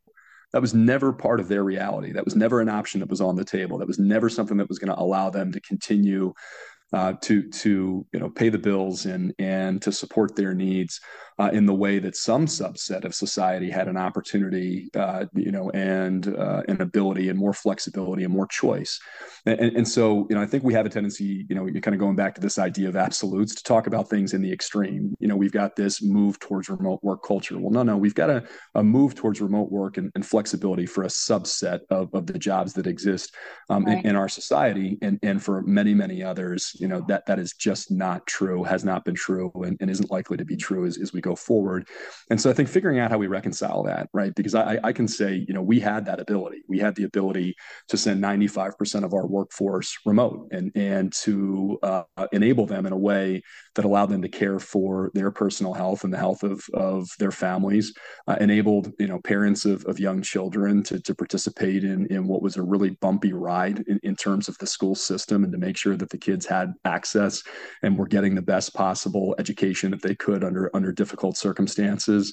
That 0.52 0.62
was 0.62 0.72
never 0.72 1.12
part 1.12 1.40
of 1.40 1.48
their 1.48 1.64
reality. 1.64 2.12
That 2.12 2.24
was 2.24 2.37
never 2.37 2.61
an 2.61 2.68
option 2.70 3.00
that 3.00 3.11
was 3.11 3.20
on 3.20 3.37
the 3.37 3.44
table. 3.44 3.76
That 3.78 3.88
was 3.88 3.98
never 3.98 4.30
something 4.30 4.56
that 4.58 4.68
was 4.68 4.78
going 4.78 4.94
to 4.94 4.98
allow 4.98 5.28
them 5.30 5.52
to 5.52 5.61
continue 5.61 6.32
uh, 6.92 7.12
to 7.22 7.48
to 7.51 8.07
you 8.12 8.20
know 8.20 8.31
pay 8.31 8.48
the 8.48 8.59
bills 8.59 9.07
and 9.07 9.35
and 9.38 9.83
to 9.83 9.92
support 9.92 10.37
their 10.37 10.55
needs 10.55 11.01
uh, 11.38 11.51
in 11.53 11.66
the 11.66 11.74
way 11.74 11.98
that 12.01 12.16
some 12.16 12.46
subset 12.46 13.05
of 13.05 13.14
society 13.14 13.70
had 13.70 13.87
an 13.87 13.96
opportunity, 13.96 14.90
uh, 14.96 15.24
you 15.35 15.53
know, 15.53 15.70
and 15.70 16.37
uh, 16.37 16.62
an 16.66 16.81
ability 16.81 17.29
and 17.29 17.38
more 17.38 17.53
flexibility 17.53 18.24
and 18.24 18.33
more 18.33 18.48
choice. 18.48 18.98
And, 19.46 19.61
and, 19.61 19.88
so, 19.88 20.27
you 20.29 20.35
know, 20.35 20.42
I 20.42 20.46
think 20.46 20.64
we 20.64 20.74
have 20.74 20.85
a 20.85 20.88
tendency, 20.88 21.46
you 21.48 21.55
know, 21.55 21.66
you're 21.66 21.81
kind 21.81 21.94
of 21.94 22.01
going 22.01 22.16
back 22.16 22.35
to 22.35 22.40
this 22.40 22.59
idea 22.59 22.88
of 22.88 22.96
absolutes 22.96 23.55
to 23.55 23.62
talk 23.62 23.87
about 23.87 24.11
things 24.11 24.35
in 24.35 24.42
the 24.42 24.53
extreme. 24.53 25.14
You 25.20 25.29
know, 25.29 25.37
we've 25.37 25.53
got 25.53 25.77
this 25.77 26.03
move 26.03 26.40
towards 26.40 26.68
remote 26.68 26.98
work 27.03 27.22
culture. 27.22 27.57
Well, 27.57 27.70
no, 27.70 27.85
no, 27.85 27.96
we've 27.96 28.16
got 28.16 28.31
a, 28.31 28.44
a 28.74 28.83
move 28.83 29.14
towards 29.14 29.40
remote 29.40 29.70
work 29.70 29.96
and, 29.96 30.11
and 30.16 30.27
flexibility 30.27 30.87
for 30.87 31.05
a 31.05 31.09
subset 31.09 31.81
of, 31.90 32.12
of 32.14 32.27
the 32.27 32.38
jobs 32.38 32.72
that 32.72 32.88
exist 32.88 33.35
um, 33.70 33.85
right. 33.85 33.98
in, 33.98 34.11
in 34.11 34.16
our 34.16 34.29
society. 34.29 34.98
And, 35.03 35.20
and 35.22 35.40
for 35.40 35.62
many, 35.62 35.94
many 35.94 36.20
others, 36.22 36.74
you 36.81 36.88
know, 36.88 37.05
that 37.09 37.27
that 37.27 37.38
is 37.38 37.53
just 37.53 37.91
not 37.91 38.27
true, 38.27 38.64
has 38.64 38.85
not 38.85 39.05
been 39.05 39.14
true, 39.14 39.51
and, 39.64 39.77
and 39.81 39.91
isn't 39.91 40.11
likely 40.11 40.37
to 40.37 40.45
be 40.45 40.57
true 40.57 40.87
as, 40.87 40.99
as 40.99 41.12
we 41.12 41.21
go 41.21 41.35
forward. 41.35 41.88
And 42.31 42.41
so 42.41 42.51
I 42.51 42.53
think 42.53 42.69
figuring 42.69 42.99
out 42.99 43.11
how 43.11 43.19
we 43.19 43.27
reconcile 43.27 43.83
that, 43.85 44.09
right? 44.12 44.35
Because 44.35 44.55
I, 44.55 44.79
I 44.83 44.93
can 44.93 45.09
say, 45.09 45.45
you 45.47 45.55
know, 45.55 45.62
we 45.62 45.81
had 45.81 46.05
that 46.07 46.21
ability. 46.21 46.62
We 46.69 46.79
had 46.79 46.95
the 46.95 47.05
ability 47.05 47.57
to 47.88 47.97
send 47.97 48.23
95% 48.23 49.05
of 49.05 49.14
our 49.14 49.27
workforce 49.27 49.97
remote 50.05 50.49
and 50.53 50.73
and 50.75 51.12
to 51.25 51.79
uh, 51.83 52.03
enable 52.33 52.67
them 52.67 52.87
in 52.87 52.93
a 52.93 52.99
way 52.99 53.43
that 53.75 53.85
allowed 53.85 54.07
them 54.07 54.23
to 54.23 54.29
care 54.29 54.59
for 54.59 55.11
their 55.14 55.31
personal 55.31 55.75
health 55.75 56.05
and 56.05 56.12
the 56.12 56.19
health 56.19 56.43
of 56.43 56.64
of 56.75 57.09
their 57.19 57.31
families. 57.31 57.93
Uh, 58.27 58.37
enabled 58.41 58.93
you 58.99 59.07
know 59.07 59.21
parents 59.21 59.64
of, 59.64 59.85
of 59.87 59.99
young 59.99 60.23
children 60.23 60.83
to 60.83 61.01
to 61.01 61.14
participate 61.14 61.85
in 61.85 62.07
in 62.07 62.27
what 62.27 62.43
was 62.43 62.57
a 62.57 62.62
really 62.62 62.91
bumpy 63.01 63.33
ride 63.33 63.85
in, 63.88 63.99
in 64.03 64.17
terms 64.17 64.49
of 64.49 64.57
the 64.59 64.67
school 64.67 64.95
system 64.95 65.45
and 65.45 65.53
to 65.53 65.59
make 65.59 65.77
sure 65.77 65.97
that 65.97 66.11
the 66.11 66.19
kids 66.19 66.47
had 66.47 66.67
access 66.85 67.42
and 67.83 67.98
were 67.98 68.07
getting 68.07 68.35
the 68.35 68.42
best 68.42 68.74
possible 68.74 69.35
education 69.38 69.90
that 69.90 70.02
they 70.02 70.14
could 70.14 70.44
under 70.44 70.74
under 70.74 70.92
difficult 70.92 71.37
circumstances 71.37 72.33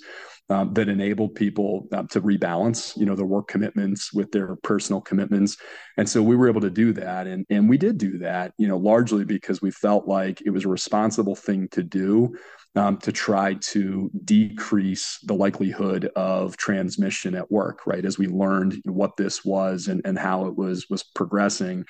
um, 0.50 0.74
that 0.74 0.90
enabled 0.90 1.34
people 1.34 1.88
uh, 1.92 2.04
to 2.04 2.22
rebalance 2.22 2.96
you 2.98 3.06
know 3.06 3.16
their 3.16 3.26
work 3.26 3.48
commitments 3.48 4.14
with 4.14 4.32
their 4.32 4.56
personal 4.58 5.02
commitments. 5.02 5.58
And 5.98 6.08
so 6.08 6.22
we 6.22 6.36
were 6.36 6.48
able 6.48 6.62
to 6.62 6.70
do 6.70 6.94
that. 6.94 7.28
And 7.28 7.46
and 7.50 7.68
we 7.70 7.78
did 7.78 7.98
do 7.98 8.18
that 8.20 8.54
you 8.58 8.68
know 8.68 8.78
largely 8.78 9.26
because 9.26 9.62
we 9.62 9.72
felt 9.72 10.08
like 10.08 10.42
it 10.46 10.52
was 10.52 10.66
a 10.66 10.70
responsible 10.70 11.36
thing 11.36 11.68
to 11.70 11.84
do 11.84 12.36
um, 12.76 12.98
to 12.98 13.12
try 13.12 13.56
to 13.56 14.10
decrease 14.24 15.20
the 15.24 15.34
likelihood 15.34 16.12
of 16.16 16.58
transmission 16.58 17.36
at 17.36 17.52
work 17.52 17.86
right 17.86 18.06
as 18.06 18.18
we 18.18 18.28
learned 18.28 18.82
what 18.86 19.18
this 19.18 19.46
was 19.46 19.88
and, 19.88 20.02
and 20.06 20.18
how 20.18 20.46
it 20.46 20.56
was 20.56 20.90
was 20.90 21.04
progressing 21.04 21.86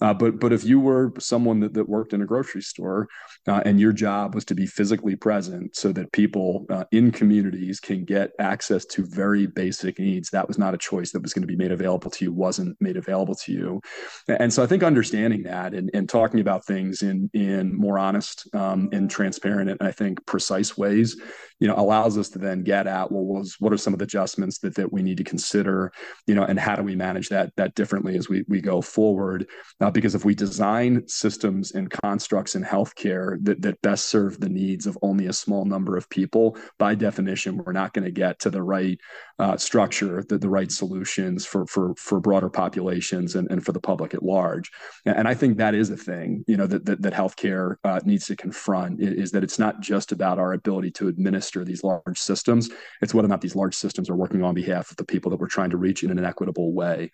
uh, 0.00 0.14
but 0.14 0.38
but 0.38 0.52
if 0.52 0.64
you 0.64 0.78
were 0.78 1.12
someone 1.18 1.60
that, 1.60 1.74
that 1.74 1.88
worked 1.88 2.12
in 2.12 2.22
a 2.22 2.26
grocery 2.26 2.62
store 2.62 3.08
uh, 3.48 3.62
and 3.64 3.80
your 3.80 3.92
job 3.92 4.34
was 4.34 4.44
to 4.44 4.54
be 4.54 4.66
physically 4.66 5.16
present 5.16 5.74
so 5.74 5.92
that 5.92 6.12
people 6.12 6.66
uh, 6.70 6.84
in 6.92 7.10
communities 7.10 7.80
can 7.80 8.04
get 8.04 8.30
access 8.38 8.84
to 8.84 9.04
very 9.04 9.46
basic 9.46 9.98
needs, 9.98 10.30
that 10.30 10.46
was 10.46 10.58
not 10.58 10.74
a 10.74 10.78
choice 10.78 11.10
that 11.10 11.22
was 11.22 11.32
going 11.32 11.42
to 11.42 11.48
be 11.48 11.56
made 11.56 11.72
available 11.72 12.10
to 12.10 12.24
you, 12.24 12.32
wasn't 12.32 12.76
made 12.80 12.96
available 12.96 13.34
to 13.34 13.52
you. 13.52 13.80
And 14.28 14.52
so 14.52 14.62
I 14.62 14.66
think 14.66 14.82
understanding 14.82 15.42
that 15.44 15.74
and, 15.74 15.90
and 15.92 16.08
talking 16.08 16.40
about 16.40 16.64
things 16.64 17.02
in 17.02 17.28
in 17.34 17.76
more 17.76 17.98
honest 17.98 18.46
um, 18.54 18.88
and 18.92 19.10
transparent 19.10 19.70
and 19.70 19.78
I 19.80 19.92
think 19.92 20.17
precise 20.26 20.76
ways 20.76 21.16
you 21.60 21.68
know 21.68 21.74
allows 21.76 22.16
us 22.16 22.28
to 22.30 22.38
then 22.38 22.62
get 22.62 22.86
at 22.86 23.10
well 23.10 23.24
was 23.24 23.56
what 23.58 23.72
are 23.72 23.78
some 23.78 23.92
of 23.92 23.98
the 23.98 24.04
adjustments 24.04 24.58
that, 24.58 24.74
that 24.74 24.92
we 24.92 25.02
need 25.02 25.16
to 25.16 25.24
consider 25.24 25.92
you 26.26 26.34
know 26.34 26.44
and 26.44 26.58
how 26.58 26.76
do 26.76 26.82
we 26.82 26.96
manage 26.96 27.28
that 27.28 27.54
that 27.56 27.74
differently 27.74 28.16
as 28.16 28.28
we, 28.28 28.44
we 28.48 28.60
go 28.60 28.80
forward? 28.80 29.46
Uh, 29.80 29.90
because 29.90 30.14
if 30.14 30.24
we 30.24 30.34
design 30.34 31.06
systems 31.06 31.72
and 31.72 31.90
constructs 31.90 32.54
in 32.54 32.62
healthcare 32.62 33.36
that, 33.44 33.60
that 33.62 33.80
best 33.82 34.06
serve 34.06 34.40
the 34.40 34.48
needs 34.48 34.86
of 34.86 34.98
only 35.02 35.26
a 35.26 35.32
small 35.32 35.64
number 35.64 35.96
of 35.96 36.08
people 36.08 36.56
by 36.78 36.94
definition 36.94 37.56
we're 37.56 37.72
not 37.72 37.92
going 37.92 38.04
to 38.04 38.10
get 38.10 38.38
to 38.38 38.50
the 38.50 38.62
right 38.62 38.98
uh, 39.38 39.56
structure 39.56 40.24
the, 40.28 40.38
the 40.38 40.48
right 40.48 40.72
solutions 40.72 41.44
for 41.44 41.66
for 41.66 41.94
for 41.96 42.20
broader 42.20 42.50
populations 42.50 43.34
and, 43.34 43.50
and 43.50 43.64
for 43.64 43.72
the 43.72 43.80
public 43.80 44.14
at 44.14 44.22
large. 44.22 44.70
And, 45.04 45.28
i 45.28 45.34
think 45.34 45.58
that 45.58 45.74
is 45.74 45.90
a 45.90 45.96
thing 45.96 46.44
you 46.46 46.56
know 46.56 46.66
that 46.66 46.84
that, 46.86 47.02
that 47.02 47.12
healthcare 47.12 47.76
uh, 47.84 48.00
needs 48.04 48.26
to 48.26 48.36
confront 48.36 49.00
is 49.00 49.30
that 49.32 49.44
it's 49.44 49.58
not 49.58 49.80
just 49.80 50.12
about 50.12 50.38
our 50.38 50.52
ability 50.52 50.90
to 50.92 51.08
administer 51.08 51.47
administer 51.48 51.64
these 51.64 51.84
large 51.84 52.18
systems. 52.18 52.70
It's 53.00 53.14
whether 53.14 53.26
or 53.26 53.28
not 53.28 53.40
these 53.40 53.56
large 53.56 53.74
systems 53.74 54.10
are 54.10 54.16
working 54.16 54.42
on 54.42 54.54
behalf 54.54 54.90
of 54.90 54.96
the 54.96 55.04
people 55.04 55.30
that 55.30 55.40
we're 55.40 55.48
trying 55.48 55.70
to 55.70 55.76
reach 55.76 56.02
in 56.02 56.10
an 56.10 56.24
equitable 56.24 56.72
way. 56.72 57.10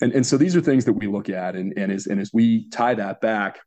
And, 0.00 0.12
and 0.12 0.26
so 0.26 0.36
these 0.36 0.56
are 0.56 0.60
things 0.60 0.84
that 0.84 0.94
we 0.94 1.06
look 1.06 1.28
at. 1.28 1.56
And, 1.56 1.72
and, 1.76 1.92
as, 1.92 2.06
and 2.06 2.20
as 2.20 2.30
we 2.32 2.68
tie 2.70 2.94
that 2.94 3.20
back 3.20 3.60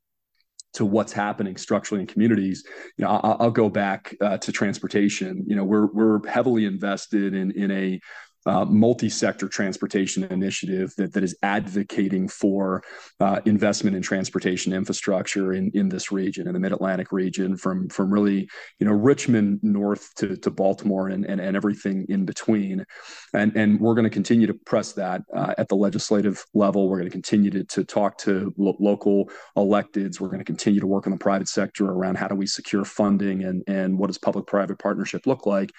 to 0.74 0.86
what's 0.86 1.14
happening 1.14 1.58
structurally 1.58 2.02
in 2.02 2.08
communities, 2.08 2.64
you 2.98 3.06
know, 3.06 3.12
I'll, 3.12 3.38
I'll 3.40 3.52
go 3.52 3.70
back 3.70 4.16
uh, 4.22 4.38
to 4.38 4.52
transportation. 4.52 5.44
You 5.48 5.56
know, 5.56 5.64
we're 5.64 5.88
we're 5.88 6.28
heavily 6.28 6.66
invested 6.66 7.34
in 7.34 7.52
in 7.52 7.72
a 7.72 8.00
uh, 8.46 8.66
multi-sector 8.66 9.48
transportation 9.48 10.24
initiative 10.26 10.94
that, 10.98 11.14
that 11.14 11.24
is 11.24 11.36
advocating 11.44 12.28
for 12.28 12.84
uh, 13.20 13.42
investment 13.46 13.96
in 13.96 14.02
transportation 14.02 14.74
infrastructure 14.74 15.54
in, 15.54 15.72
in 15.74 15.90
this 15.90 16.12
region, 16.12 16.48
in 16.48 16.54
the 16.54 16.60
Mid-Atlantic 16.60 17.12
region, 17.12 17.58
from 17.58 17.90
from 17.90 18.12
really 18.12 18.50
you 18.80 18.88
know 18.88 18.94
Richmond 18.94 19.60
north 19.62 20.14
to, 20.16 20.38
to 20.38 20.52
Baltimore 20.52 21.10
and, 21.10 21.26
and, 21.26 21.42
and 21.42 21.56
everything 21.56 22.06
in 22.10 22.26
between, 22.26 22.86
and 23.34 23.56
and 23.56 23.80
we're 23.80 23.96
going 23.96 24.04
to 24.06 24.10
continue 24.10 24.48
to 24.48 24.54
press 24.54 24.94
that 24.94 25.22
uh, 25.36 25.54
at 25.58 25.68
the 25.68 25.76
legislative 25.76 26.46
level. 26.54 26.90
We're 26.90 27.00
going 27.00 27.10
to 27.10 27.14
continue 27.14 27.52
to, 27.52 27.64
to 27.66 27.84
talk 27.84 28.18
to 28.20 28.54
lo- 28.58 28.78
local 28.80 29.30
electeds. 29.58 30.20
We're 30.20 30.30
going 30.30 30.40
to 30.40 30.46
continue 30.46 30.80
to 30.80 30.88
work 30.88 31.06
in 31.06 31.12
the 31.12 31.18
private 31.18 31.50
sector 31.50 31.86
around 31.86 32.18
how 32.18 32.28
do 32.28 32.36
we 32.36 32.48
secure 32.48 32.86
funding 32.86 33.44
and 33.44 33.64
and 33.68 33.98
what 33.98 34.08
does 34.08 34.18
public-private 34.18 34.80
partnership 34.80 35.28
look 35.28 35.46
like 35.46 35.72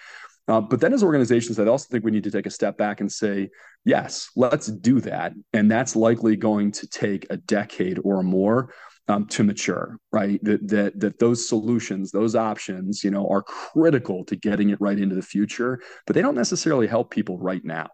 uh, 0.49 0.61
but 0.61 0.81
then 0.81 0.93
as 0.93 1.03
organizations, 1.03 1.59
I 1.59 1.67
also 1.67 1.87
think 1.91 2.05
we 2.05 2.11
need 2.11 2.25
to 2.25 2.31
take 2.31 2.47
a 2.47 2.51
step 2.51 2.77
back 2.77 3.01
and 3.01 3.11
say, 3.11 3.51
yes, 3.85 4.31
let's 4.37 4.67
do 4.67 5.01
that. 5.01 5.33
And 5.53 5.71
that's 5.71 5.95
likely 5.95 6.37
going 6.37 6.73
to 6.73 6.89
take 6.89 7.27
a 7.31 7.37
decade 7.37 7.99
or 8.03 8.23
more 8.23 8.73
um, 9.09 9.27
to 9.27 9.45
mature, 9.45 9.97
right? 10.13 10.43
That, 10.45 10.69
that 10.69 11.01
that 11.01 11.19
those 11.19 11.49
solutions, 11.49 12.11
those 12.11 12.37
options, 12.37 13.03
you 13.03 13.11
know, 13.11 13.29
are 13.29 13.43
critical 13.43 14.25
to 14.27 14.37
getting 14.37 14.71
it 14.71 14.81
right 14.81 14.99
into 14.99 15.15
the 15.15 15.23
future, 15.23 15.81
but 16.07 16.15
they 16.15 16.23
don't 16.23 16.37
necessarily 16.37 16.87
help 16.87 17.11
people 17.11 17.39
right 17.39 17.65
now. 17.65 17.89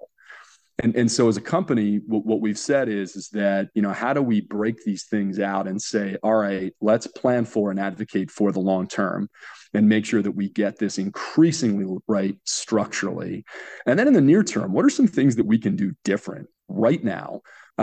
And, 0.79 0.95
and 0.95 1.11
so 1.11 1.29
as 1.29 1.39
a 1.39 1.43
company, 1.43 2.01
what, 2.07 2.41
we've 2.41 2.59
said 2.59 2.89
is, 2.89 3.17
is 3.17 3.31
that, 3.31 3.71
you 3.75 3.81
know, 3.81 3.93
how 3.93 4.13
do 4.13 4.21
we 4.21 4.43
break 4.43 4.85
these 4.85 5.05
things 5.05 5.41
out 5.41 5.67
and 5.67 5.81
say, 5.81 6.19
all 6.23 6.35
right, 6.35 6.75
let's 6.83 7.07
plan 7.07 7.47
for 7.47 7.71
and 7.71 7.81
advocate 7.81 8.31
for 8.31 8.53
the 8.53 8.61
long 8.61 8.87
term 8.87 9.31
and 9.73 9.89
make 9.89 10.05
sure 10.05 10.21
that 10.21 10.33
we 10.33 10.51
get 10.51 10.79
this 10.79 10.99
increasingly 10.99 11.87
right 12.07 12.37
structurally. 12.45 13.45
And 13.87 13.99
then 13.99 14.07
in 14.07 14.15
the 14.15 14.21
near 14.21 14.45
term, 14.45 14.73
what 14.73 14.85
are 14.85 14.91
some 14.91 15.07
things 15.07 15.37
that 15.37 15.47
we 15.47 15.59
can 15.59 15.77
do 15.77 15.93
different 16.05 16.49
right 16.69 17.03
now 17.03 17.41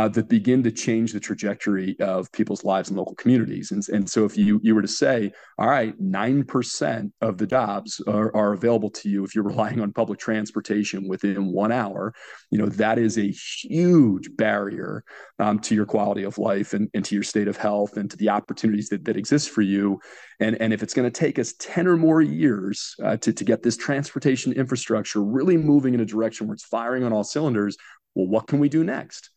that 0.09 0.27
begin 0.27 0.63
to 0.63 0.71
change 0.71 1.13
the 1.13 1.19
trajectory 1.19 1.95
of 1.99 2.31
people's 2.31 2.63
lives 2.63 2.89
in 2.89 2.95
local 2.95 3.15
communities. 3.15 3.71
And, 3.71 3.87
and 3.89 4.09
so 4.09 4.25
if 4.25 4.35
you, 4.37 4.59
you 4.63 4.73
were 4.73 4.81
to 4.81 4.87
say, 4.87 5.31
all 5.59 5.69
right, 5.69 5.99
9% 6.01 7.11
of 7.21 7.37
the 7.37 7.45
jobs 7.45 8.01
are, 8.07 8.35
are 8.35 8.53
available 8.53 8.89
to 8.89 9.09
you 9.09 9.23
if 9.23 9.35
you're 9.35 9.43
relying 9.53 9.81
on 9.81 9.93
public 9.93 10.19
transportation 10.19 11.07
within 11.07 11.51
one 11.51 11.71
hour, 11.71 12.13
you 12.49 12.57
know, 12.57 12.65
that 12.65 12.97
is 12.97 13.17
a 13.17 13.31
huge 13.31 14.35
barrier 14.35 15.03
um, 15.39 15.59
to 15.59 15.75
your 15.75 15.85
quality 15.85 16.23
of 16.23 16.37
life 16.37 16.73
and, 16.73 16.89
and 16.93 17.05
to 17.05 17.15
your 17.15 17.23
state 17.23 17.47
of 17.47 17.57
health 17.57 17.97
and 17.97 18.09
to 18.09 18.17
the 18.17 18.29
opportunities 18.29 18.89
that, 18.89 19.05
that 19.05 19.17
exist 19.17 19.51
for 19.51 19.61
you. 19.61 19.99
And, 20.39 20.59
and 20.59 20.73
if 20.73 20.81
it's 20.81 20.93
going 20.93 21.09
to 21.09 21.19
take 21.19 21.37
us 21.37 21.53
10 21.59 21.87
or 21.87 21.97
more 21.97 22.21
years 22.21 22.95
uh, 23.03 23.17
to, 23.17 23.31
to 23.31 23.43
get 23.43 23.61
this 23.61 23.77
transportation 23.77 24.53
infrastructure 24.53 25.23
really 25.23 25.57
moving 25.57 25.93
in 25.93 25.99
a 25.99 26.05
direction 26.05 26.47
where 26.47 26.55
it's 26.55 26.65
firing 26.65 27.03
on 27.03 27.13
all 27.13 27.23
cylinders, 27.23 27.77
well, 28.15 28.27
what 28.27 28.47
can 28.47 28.59
we 28.59 28.69
do 28.69 28.83
next? 28.83 29.29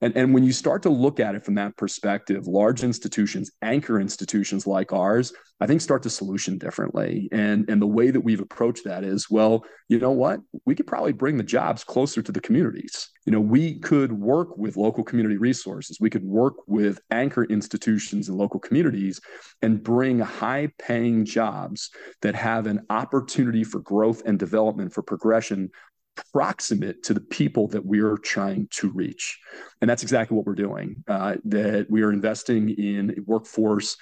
And, 0.00 0.16
and 0.16 0.32
when 0.32 0.44
you 0.44 0.52
start 0.52 0.82
to 0.82 0.90
look 0.90 1.20
at 1.20 1.34
it 1.34 1.44
from 1.44 1.54
that 1.56 1.76
perspective, 1.76 2.46
large 2.46 2.82
institutions, 2.82 3.50
anchor 3.62 4.00
institutions 4.00 4.66
like 4.66 4.92
ours, 4.92 5.32
I 5.62 5.66
think 5.66 5.82
start 5.82 6.02
to 6.04 6.10
solution 6.10 6.56
differently. 6.56 7.28
And, 7.32 7.68
and 7.68 7.82
the 7.82 7.86
way 7.86 8.10
that 8.10 8.20
we've 8.20 8.40
approached 8.40 8.84
that 8.84 9.04
is, 9.04 9.30
well, 9.30 9.62
you 9.88 9.98
know 9.98 10.10
what? 10.10 10.40
We 10.64 10.74
could 10.74 10.86
probably 10.86 11.12
bring 11.12 11.36
the 11.36 11.42
jobs 11.42 11.84
closer 11.84 12.22
to 12.22 12.32
the 12.32 12.40
communities. 12.40 13.10
You 13.26 13.32
know, 13.32 13.40
we 13.40 13.78
could 13.78 14.12
work 14.12 14.56
with 14.56 14.78
local 14.78 15.04
community 15.04 15.36
resources. 15.36 15.98
We 16.00 16.08
could 16.08 16.24
work 16.24 16.54
with 16.66 17.00
anchor 17.10 17.44
institutions 17.44 18.30
in 18.30 18.38
local 18.38 18.58
communities 18.58 19.20
and 19.60 19.82
bring 19.82 20.18
high 20.18 20.70
paying 20.78 21.26
jobs 21.26 21.90
that 22.22 22.34
have 22.34 22.66
an 22.66 22.86
opportunity 22.88 23.62
for 23.62 23.80
growth 23.80 24.22
and 24.24 24.38
development 24.38 24.94
for 24.94 25.02
progression 25.02 25.70
proximate 26.32 27.02
to 27.04 27.14
the 27.14 27.20
people 27.20 27.68
that 27.68 27.84
we're 27.84 28.16
trying 28.16 28.68
to 28.70 28.90
reach. 28.90 29.38
And 29.80 29.88
that's 29.88 30.02
exactly 30.02 30.36
what 30.36 30.46
we're 30.46 30.54
doing. 30.54 31.02
Uh, 31.08 31.36
that 31.44 31.86
we 31.90 32.02
are 32.02 32.12
investing 32.12 32.70
in 32.70 33.10
a 33.10 33.22
workforce 33.26 33.96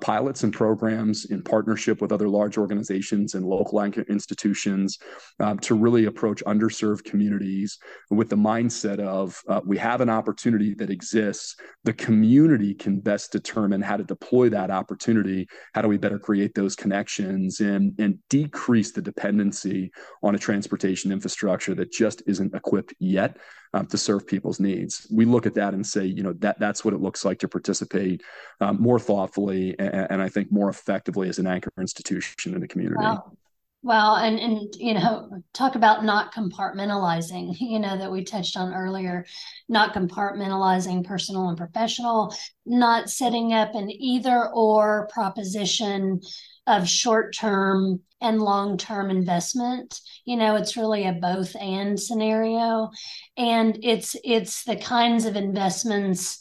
pilots 0.00 0.42
and 0.42 0.52
programs 0.52 1.26
in 1.26 1.42
partnership 1.42 2.00
with 2.00 2.12
other 2.12 2.28
large 2.28 2.56
organizations 2.56 3.34
and 3.34 3.44
local 3.44 3.82
institutions 3.82 4.98
um, 5.40 5.58
to 5.58 5.74
really 5.74 6.06
approach 6.06 6.42
underserved 6.46 7.04
communities 7.04 7.78
with 8.10 8.30
the 8.30 8.36
mindset 8.36 8.98
of 9.00 9.38
uh, 9.48 9.60
we 9.66 9.76
have 9.76 10.00
an 10.00 10.08
opportunity 10.08 10.74
that 10.74 10.90
exists. 10.90 11.56
The 11.84 11.92
community 11.92 12.74
can 12.74 13.00
best 13.00 13.32
determine 13.32 13.82
how 13.82 13.96
to 13.96 14.04
deploy 14.04 14.48
that 14.48 14.70
opportunity. 14.70 15.46
How 15.74 15.82
do 15.82 15.88
we 15.88 15.98
better 15.98 16.18
create 16.18 16.54
those 16.54 16.74
connections 16.74 17.60
and, 17.60 17.92
and 17.98 18.18
decrease 18.30 18.92
the 18.92 19.02
dependency 19.02 19.90
on 20.22 20.34
a 20.34 20.38
transportation 20.38 21.12
infrastructure 21.12 21.74
that 21.74 21.92
just 21.92 22.22
isn't 22.26 22.54
equipped 22.54 22.94
yet 22.98 23.36
um, 23.76 23.86
to 23.86 23.98
serve 23.98 24.26
people's 24.26 24.58
needs. 24.58 25.06
We 25.10 25.26
look 25.26 25.44
at 25.46 25.54
that 25.54 25.74
and 25.74 25.86
say, 25.86 26.06
you 26.06 26.22
know, 26.22 26.32
that 26.34 26.58
that's 26.58 26.84
what 26.84 26.94
it 26.94 27.00
looks 27.00 27.24
like 27.24 27.38
to 27.40 27.48
participate 27.48 28.22
um, 28.60 28.80
more 28.80 28.98
thoughtfully 28.98 29.78
and, 29.78 30.06
and, 30.10 30.22
I 30.22 30.30
think 30.30 30.50
more 30.50 30.70
effectively 30.70 31.28
as 31.28 31.38
an 31.38 31.46
anchor 31.46 31.70
institution 31.78 32.54
in 32.54 32.60
the 32.60 32.68
community. 32.68 33.02
Wow. 33.02 33.32
Well, 33.82 34.16
and 34.16 34.38
and 34.40 34.74
you 34.78 34.94
know, 34.94 35.42
talk 35.52 35.74
about 35.74 36.04
not 36.04 36.34
compartmentalizing, 36.34 37.54
you 37.60 37.78
know, 37.78 37.98
that 37.98 38.10
we 38.10 38.24
touched 38.24 38.56
on 38.56 38.72
earlier, 38.72 39.26
not 39.68 39.94
compartmentalizing 39.94 41.04
personal 41.04 41.50
and 41.50 41.58
professional, 41.58 42.34
not 42.64 43.10
setting 43.10 43.52
up 43.52 43.74
an 43.74 43.90
either 43.90 44.48
or 44.48 45.08
proposition 45.12 46.20
of 46.66 46.88
short 46.88 47.34
term 48.20 48.28
and 48.28 48.42
long-term 48.42 49.10
investment. 49.10 50.00
You 50.24 50.36
know 50.36 50.56
it's 50.56 50.76
really 50.76 51.06
a 51.06 51.12
both 51.12 51.54
and 51.56 51.98
scenario. 51.98 52.90
And 53.36 53.78
it's 53.82 54.16
it's 54.24 54.64
the 54.64 54.76
kinds 54.76 55.24
of 55.24 55.36
investments 55.36 56.38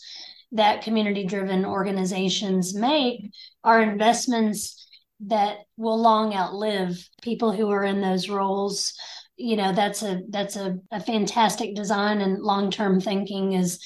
that 0.52 0.84
community 0.84 1.26
driven 1.26 1.66
organizations 1.66 2.76
make 2.76 3.32
are 3.64 3.82
investments 3.82 4.88
that 5.28 5.58
will 5.78 6.02
long 6.02 6.34
outlive 6.34 6.98
people 7.22 7.52
who 7.52 7.70
are 7.72 7.84
in 7.84 8.02
those 8.02 8.30
roles. 8.30 8.94
You 9.38 9.58
know 9.58 9.74
that's 9.74 10.04
a 10.04 10.22
that's 10.30 10.56
a, 10.56 10.78
a 10.92 11.00
fantastic 11.00 11.76
design 11.76 12.22
and 12.22 12.42
long-term 12.42 13.02
thinking 13.02 13.54
is 13.54 13.80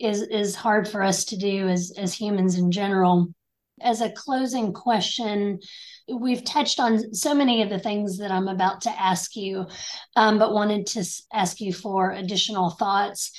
is 0.00 0.22
is 0.22 0.54
hard 0.54 0.88
for 0.88 1.02
us 1.02 1.24
to 1.26 1.36
do 1.36 1.68
as 1.68 1.92
as 1.98 2.14
humans 2.14 2.58
in 2.58 2.70
general. 2.70 3.28
As 3.80 4.00
a 4.00 4.10
closing 4.10 4.72
question 4.72 5.60
we've 6.14 6.44
touched 6.44 6.80
on 6.80 7.14
so 7.14 7.34
many 7.34 7.62
of 7.62 7.68
the 7.68 7.78
things 7.78 8.18
that 8.18 8.30
i'm 8.30 8.48
about 8.48 8.80
to 8.80 8.90
ask 9.00 9.36
you 9.36 9.66
um, 10.16 10.38
but 10.38 10.52
wanted 10.52 10.86
to 10.86 11.04
ask 11.32 11.60
you 11.60 11.72
for 11.72 12.10
additional 12.10 12.70
thoughts. 12.70 13.30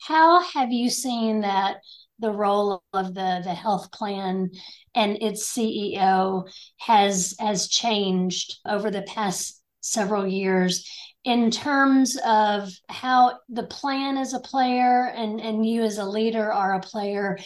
How 0.00 0.42
have 0.42 0.72
you 0.72 0.90
seen 0.90 1.42
that 1.42 1.76
the 2.18 2.30
role 2.30 2.82
of 2.92 3.14
the 3.14 3.40
the 3.42 3.54
health 3.54 3.90
plan 3.90 4.50
and 4.94 5.20
its 5.20 5.52
ceo 5.52 6.48
has 6.78 7.34
has 7.40 7.68
changed 7.68 8.60
over 8.66 8.90
the 8.90 9.02
past 9.02 9.60
several 9.80 10.24
years 10.24 10.88
in 11.24 11.50
terms 11.50 12.16
of 12.24 12.70
how 12.88 13.38
the 13.48 13.64
plan 13.64 14.16
as 14.16 14.32
a 14.32 14.40
player 14.40 15.12
and, 15.16 15.40
and 15.40 15.66
you 15.66 15.82
as 15.82 15.98
a 15.98 16.04
leader 16.04 16.52
are 16.52 16.74
a 16.74 16.80
player 16.80 17.36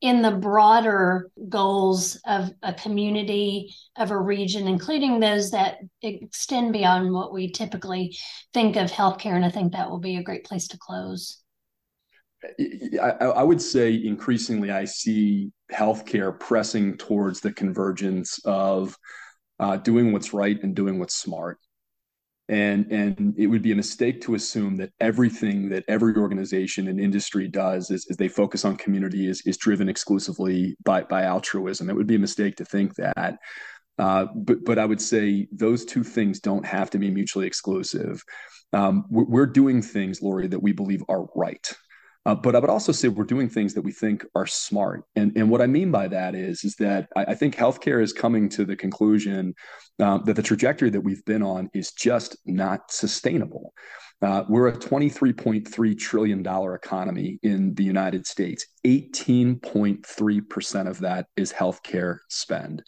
in 0.00 0.22
the 0.22 0.30
broader 0.30 1.30
goals 1.48 2.18
of 2.26 2.50
a 2.62 2.72
community, 2.72 3.74
of 3.96 4.10
a 4.10 4.18
region, 4.18 4.66
including 4.66 5.20
those 5.20 5.50
that 5.50 5.78
extend 6.02 6.72
beyond 6.72 7.12
what 7.12 7.32
we 7.32 7.50
typically 7.50 8.16
think 8.54 8.76
of 8.76 8.90
healthcare. 8.90 9.34
And 9.36 9.44
I 9.44 9.50
think 9.50 9.72
that 9.72 9.90
will 9.90 9.98
be 9.98 10.16
a 10.16 10.22
great 10.22 10.44
place 10.44 10.68
to 10.68 10.78
close. 10.78 11.42
I, 13.02 13.10
I 13.10 13.42
would 13.42 13.60
say 13.60 13.94
increasingly, 13.94 14.70
I 14.70 14.86
see 14.86 15.52
healthcare 15.70 16.38
pressing 16.38 16.96
towards 16.96 17.40
the 17.40 17.52
convergence 17.52 18.40
of 18.46 18.96
uh, 19.58 19.76
doing 19.76 20.12
what's 20.12 20.32
right 20.32 20.58
and 20.62 20.74
doing 20.74 20.98
what's 20.98 21.14
smart 21.14 21.58
and 22.50 22.90
and 22.90 23.34
it 23.38 23.46
would 23.46 23.62
be 23.62 23.72
a 23.72 23.76
mistake 23.76 24.20
to 24.20 24.34
assume 24.34 24.76
that 24.76 24.90
everything 25.00 25.68
that 25.68 25.84
every 25.88 26.14
organization 26.16 26.88
and 26.88 27.00
industry 27.00 27.48
does 27.48 27.90
is, 27.90 28.04
is 28.10 28.16
they 28.16 28.28
focus 28.28 28.64
on 28.64 28.76
community 28.76 29.28
is, 29.28 29.40
is 29.46 29.56
driven 29.56 29.88
exclusively 29.88 30.76
by 30.84 31.02
by 31.04 31.22
altruism 31.22 31.88
it 31.88 31.96
would 31.96 32.08
be 32.08 32.16
a 32.16 32.18
mistake 32.18 32.56
to 32.56 32.64
think 32.64 32.94
that 32.96 33.38
uh, 34.00 34.26
but 34.34 34.64
but 34.64 34.78
I 34.78 34.86
would 34.86 35.00
say 35.00 35.46
those 35.52 35.84
two 35.84 36.02
things 36.02 36.40
don't 36.40 36.64
have 36.64 36.88
to 36.90 36.98
be 36.98 37.10
mutually 37.10 37.46
exclusive. 37.46 38.24
Um, 38.72 39.04
we're, 39.10 39.24
we're, 39.24 39.46
doing 39.46 39.82
things, 39.82 40.22
Lori, 40.22 40.46
that 40.46 40.62
we 40.62 40.72
believe 40.72 41.02
are 41.08 41.26
right. 41.34 41.70
Uh, 42.24 42.34
but 42.34 42.54
I 42.54 42.60
would 42.60 42.70
also 42.70 42.92
say 42.92 43.08
we're 43.08 43.24
doing 43.24 43.48
things 43.48 43.74
that 43.74 43.82
we 43.82 43.92
think 43.92 44.24
are 44.34 44.46
smart. 44.46 45.04
And, 45.16 45.32
and 45.36 45.50
what 45.50 45.60
I 45.60 45.66
mean 45.66 45.90
by 45.90 46.08
that 46.08 46.34
is, 46.34 46.64
is 46.64 46.76
that 46.76 47.08
I, 47.16 47.24
I 47.26 47.34
think 47.34 47.56
healthcare 47.56 48.02
is 48.02 48.12
coming 48.12 48.48
to 48.50 48.64
the 48.64 48.76
conclusion 48.76 49.54
um, 50.00 50.22
that 50.24 50.36
the 50.36 50.42
trajectory 50.42 50.90
that 50.90 51.00
we've 51.00 51.24
been 51.24 51.42
on 51.42 51.68
is 51.74 51.92
just 51.92 52.36
not 52.46 52.90
sustainable. 52.90 53.72
Uh, 54.22 54.44
we're 54.48 54.68
a 54.68 54.76
$23.3 54.76 55.98
trillion 55.98 56.46
economy 56.74 57.38
in 57.42 57.74
the 57.74 57.84
United 57.84 58.26
States. 58.26 58.66
18.3% 58.86 60.88
of 60.88 61.00
that 61.00 61.26
is 61.36 61.52
healthcare 61.52 62.18
spend. 62.28 62.82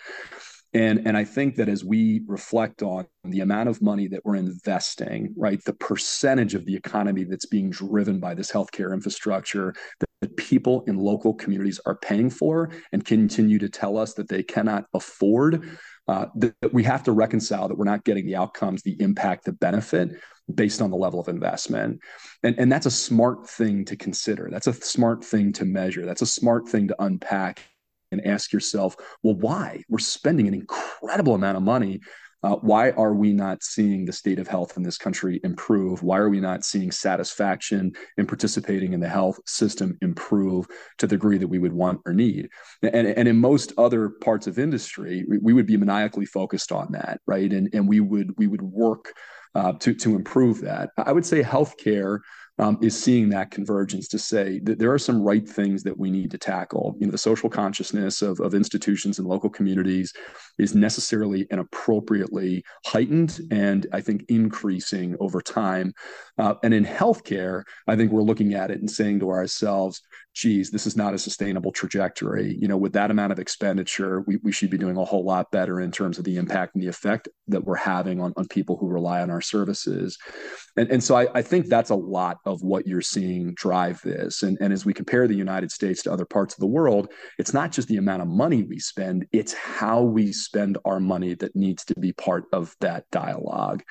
And, 0.75 1.07
and 1.07 1.17
I 1.17 1.25
think 1.25 1.57
that 1.57 1.69
as 1.69 1.85
we 1.85 2.23
reflect 2.27 2.83
on 2.83 3.07
the 3.25 3.41
amount 3.41 3.69
of 3.69 3.83
money 3.83 4.09
that 4.09 4.25
we're 4.25 4.37
investing, 4.37 5.35
right, 5.37 5.63
the 5.65 5.75
percentage 5.75 6.55
of 6.55 6.65
the 6.65 6.75
economy 6.75 7.25
that's 7.25 7.47
being 7.47 7.71
driven 7.71 8.21
by 8.21 8.35
this 8.35 8.51
healthcare 8.51 8.95
infrastructure 8.95 9.75
that, 10.01 10.09
that 10.23 10.37
people 10.37 10.83
in 10.87 10.97
local 10.97 11.35
communities 11.35 11.79
are 11.85 11.97
paying 11.97 12.31
for 12.31 12.71
and 12.93 13.05
continue 13.05 13.59
to 13.59 13.69
tell 13.69 13.99
us 13.99 14.15
that 14.15 14.29
they 14.29 14.43
cannot 14.43 14.87
afford, 14.95 15.79
uh, 16.09 16.27
that, 16.37 16.55
that 16.61 16.73
we 16.73 16.83
have 16.85 17.03
to 17.05 17.13
reconcile 17.13 17.69
that 17.69 17.79
we're 17.79 17.85
not 17.85 18.05
getting 18.05 18.27
the 18.27 18.37
outcomes, 18.37 18.83
the 18.83 18.97
impact, 19.01 19.45
the 19.45 19.53
benefit 19.53 20.11
based 20.53 20.83
on 20.83 20.91
the 20.91 20.97
level 20.97 21.21
of 21.21 21.29
investment. 21.29 22.01
And, 22.43 22.59
and 22.59 22.71
that's 22.71 22.87
a 22.87 22.91
smart 22.91 23.49
thing 23.49 23.85
to 23.87 23.97
consider. 23.97 24.49
That's 24.51 24.67
a 24.67 24.73
smart 24.73 25.25
thing 25.25 25.53
to 25.55 25.65
measure. 25.65 26.05
That's 26.05 26.23
a 26.23 26.27
smart 26.27 26.69
thing 26.69 26.89
to 26.89 26.97
unpack 27.03 27.63
and 28.11 28.27
ask 28.27 28.53
yourself, 28.53 28.97
well, 29.23 29.35
why? 29.35 29.83
We're 29.89 29.99
spending 29.99 30.47
an 30.49 30.55
incredible 30.55 31.35
amount 31.35 31.57
of 31.57 31.63
money. 31.63 32.01
Uh, 32.43 32.57
why 32.57 32.91
are 32.91 33.15
we 33.15 33.33
not 33.33 33.63
seeing 33.63 34.05
the 34.05 34.13
state 34.13 34.39
of 34.39 34.49
health 34.49 34.77
in 34.77 34.83
this 34.83 34.99
country 34.99 35.41
improve? 35.45 36.03
Why 36.03 36.19
are 36.19 36.29
we 36.29 36.41
not 36.41 36.65
seeing 36.65 36.91
satisfaction 36.91 37.93
in 38.17 38.27
participating 38.27 38.93
in 38.93 39.01
the 39.01 39.09
health 39.09 39.39
system 39.47 39.97
improve 40.03 40.67
to 40.99 41.07
the 41.07 41.17
degree 41.17 41.39
that 41.39 41.47
we 41.47 41.61
would 41.61 41.73
want 41.73 42.01
or 42.05 42.13
need? 42.13 42.49
And, 42.83 43.07
and 43.07 43.29
in 43.29 43.37
most 43.37 43.73
other 43.79 44.09
parts 44.09 44.47
of 44.47 44.59
industry, 44.59 45.25
we, 45.41 45.53
would 45.53 45.67
be 45.67 45.77
maniacally 45.77 46.27
focused 46.27 46.73
on 46.73 46.91
that, 46.93 47.21
right? 47.27 47.53
And, 47.53 47.69
and 47.73 47.89
we 47.89 48.01
would 48.01 48.33
we 48.37 48.49
would 48.49 48.63
work 48.63 49.13
uh, 49.55 49.73
to 49.75 49.95
to 49.95 50.17
improve 50.17 50.61
that. 50.63 50.91
I 50.97 51.13
would 51.13 51.27
say 51.27 51.43
healthcare 51.43 52.21
um, 52.59 52.79
is 52.83 53.01
seeing 53.01 53.29
that 53.31 53.51
convergence 53.51 54.09
to 54.09 54.19
say 54.19 54.61
that 54.65 54.79
there 54.79 54.93
are 54.93 54.99
some 54.99 55.23
right 55.23 55.49
things 55.49 55.83
that 55.83 55.99
we 55.99 56.11
need 56.11 56.31
to 56.31 56.39
tackle. 56.39 56.97
You 56.99 57.07
know, 57.07 57.13
the 57.13 57.19
social 57.19 57.49
consciousness 57.49 58.23
of, 58.23 58.41
of 58.41 58.55
institutions 58.55 59.19
and 59.19 59.27
local 59.27 59.49
communities 59.51 60.13
is 60.59 60.75
necessarily 60.75 61.47
and 61.51 61.61
appropriately 61.61 62.63
heightened 62.85 63.41
and 63.51 63.87
I 63.93 64.01
think 64.01 64.25
increasing 64.29 65.17
over 65.19 65.41
time. 65.41 65.93
Uh, 66.39 66.55
and 66.63 66.75
in 66.75 66.85
healthcare, 66.85 67.63
I 67.87 67.97
think 67.97 68.13
we're 68.13 68.23
looking 68.23 68.55
at 68.55 68.71
it 68.71 68.81
and 68.81 68.91
saying 68.91 69.21
to 69.21 69.31
ourselves, 69.31 70.03
geez, 70.35 70.71
this 70.71 70.87
is 70.87 70.97
not 70.97 71.15
a 71.15 71.19
sustainable 71.19 71.73
trajectory. 71.73 72.57
You 72.59 72.69
know, 72.69 72.77
with 72.77 72.93
that 72.95 73.11
amount 73.11 73.33
of 73.33 73.39
expenditure, 73.39 74.23
we, 74.23 74.39
we 74.39 74.53
should 74.53 74.71
be 74.71 74.79
doing 74.79 74.97
a 74.97 75.05
whole 75.05 75.25
lot 75.25 75.51
better 75.51 75.81
in 75.81 75.91
terms 75.91 76.19
of 76.19 76.25
the 76.25 76.37
impact 76.37 76.75
and 76.75 76.83
the 76.83 76.89
effect 76.89 77.29
that 77.49 77.65
we're 77.65 77.77
having 77.77 78.21
on, 78.21 78.33
on 78.37 78.49
people 78.49 78.77
who 78.77 78.89
rely 78.89 79.21
on 79.21 79.31
our 79.31 79.41
services. 79.41 80.19
And, 80.77 80.91
and 80.91 81.05
so 81.05 81.17
I, 81.17 81.29
I 81.35 81.43
think 81.43 81.67
that's 81.67 81.91
a 81.91 81.95
lot 81.95 82.39
of 82.47 82.63
what 82.63 82.87
you're 82.87 83.03
seeing 83.03 83.53
drive 83.55 84.01
this. 84.03 84.43
And, 84.43 84.57
and 84.61 84.73
as 84.73 84.87
we 84.87 84.95
compare 84.95 85.29
the 85.29 85.35
United 85.35 85.71
States 85.71 86.03
to 86.05 86.13
other 86.13 86.25
parts 86.25 86.55
of 86.55 86.61
the 86.61 86.67
world, 86.67 87.13
it's 87.39 87.53
not 87.53 87.73
just 87.73 87.89
the 87.89 87.99
amount 87.99 88.23
of 88.23 88.29
money 88.29 88.63
we 88.63 88.79
spend, 88.79 89.27
it's 89.33 89.53
how 89.53 90.03
we 90.03 90.33
spend 90.33 90.79
our 90.85 91.01
money 91.01 91.35
that 91.35 91.55
needs 91.55 91.85
to 91.87 91.95
be 91.99 92.13
part 92.13 92.45
of 92.53 92.75
that 92.81 93.05
dialogue 93.11 93.83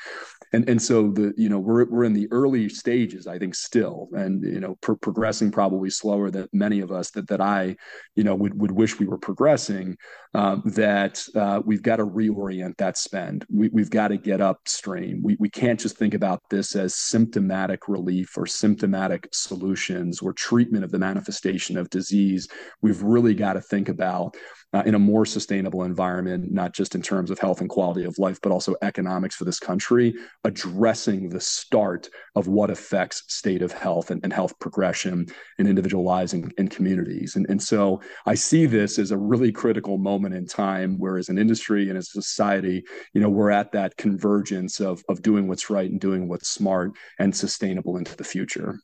and 0.53 0.67
and 0.69 0.81
so 0.81 1.11
the 1.11 1.33
you 1.37 1.49
know 1.49 1.59
we're 1.59 1.85
we're 1.85 2.03
in 2.03 2.13
the 2.13 2.27
early 2.31 2.67
stages 2.69 3.27
i 3.27 3.37
think 3.37 3.55
still 3.55 4.09
and 4.13 4.43
you 4.43 4.59
know 4.59 4.75
pro- 4.81 4.95
progressing 4.95 5.51
probably 5.51 5.89
slower 5.89 6.29
than 6.29 6.47
many 6.53 6.79
of 6.81 6.91
us 6.91 7.11
that 7.11 7.27
that 7.27 7.41
i 7.41 7.75
you 8.15 8.23
know 8.23 8.35
would 8.35 8.59
would 8.59 8.71
wish 8.71 8.99
we 8.99 9.05
were 9.05 9.17
progressing 9.17 9.97
um, 10.33 10.61
that 10.65 11.23
uh, 11.35 11.61
we've 11.65 11.81
got 11.81 11.97
to 11.97 12.05
reorient 12.05 12.77
that 12.77 12.97
spend. 12.97 13.45
We, 13.49 13.69
we've 13.69 13.89
got 13.89 14.09
to 14.09 14.17
get 14.17 14.41
upstream. 14.41 15.21
We, 15.23 15.35
we 15.39 15.49
can't 15.49 15.79
just 15.79 15.97
think 15.97 16.13
about 16.13 16.41
this 16.49 16.75
as 16.75 16.95
symptomatic 16.95 17.87
relief 17.87 18.37
or 18.37 18.45
symptomatic 18.45 19.27
solutions 19.33 20.21
or 20.21 20.33
treatment 20.33 20.83
of 20.83 20.91
the 20.91 20.99
manifestation 20.99 21.77
of 21.77 21.89
disease. 21.89 22.47
We've 22.81 23.01
really 23.01 23.33
got 23.33 23.53
to 23.53 23.61
think 23.61 23.89
about 23.89 24.35
uh, 24.73 24.83
in 24.85 24.95
a 24.95 24.99
more 24.99 25.25
sustainable 25.25 25.83
environment, 25.83 26.51
not 26.51 26.73
just 26.73 26.95
in 26.95 27.01
terms 27.01 27.29
of 27.29 27.39
health 27.39 27.59
and 27.59 27.69
quality 27.69 28.05
of 28.05 28.17
life, 28.17 28.39
but 28.41 28.51
also 28.51 28.75
economics 28.81 29.35
for 29.35 29.43
this 29.43 29.59
country, 29.59 30.13
addressing 30.45 31.29
the 31.29 31.41
start 31.41 32.09
of 32.35 32.47
what 32.47 32.69
affects 32.69 33.23
state 33.27 33.61
of 33.61 33.73
health 33.73 34.11
and, 34.11 34.21
and 34.23 34.31
health 34.31 34.57
progression 34.59 35.27
in 35.57 35.67
individual 35.67 36.05
lives 36.05 36.33
and, 36.33 36.53
and 36.57 36.71
communities. 36.71 37.35
And, 37.35 37.45
and 37.49 37.61
so 37.61 38.01
I 38.25 38.35
see 38.35 38.65
this 38.65 38.97
as 38.97 39.11
a 39.11 39.17
really 39.17 39.51
critical 39.51 39.97
moment 40.21 40.39
in 40.39 40.47
time 40.47 40.97
where 40.97 41.17
as 41.17 41.29
an 41.29 41.37
industry 41.37 41.89
and 41.89 41.97
as 41.97 42.07
a 42.07 42.21
society, 42.21 42.83
you 43.13 43.21
know, 43.21 43.29
we're 43.29 43.51
at 43.51 43.71
that 43.71 43.97
convergence 43.97 44.79
of, 44.79 45.03
of 45.09 45.21
doing 45.21 45.47
what's 45.47 45.69
right 45.69 45.89
and 45.89 45.99
doing 45.99 46.27
what's 46.27 46.49
smart 46.49 46.91
and 47.19 47.35
sustainable 47.35 47.97
into 47.97 48.15
the 48.15 48.23
future. 48.23 48.79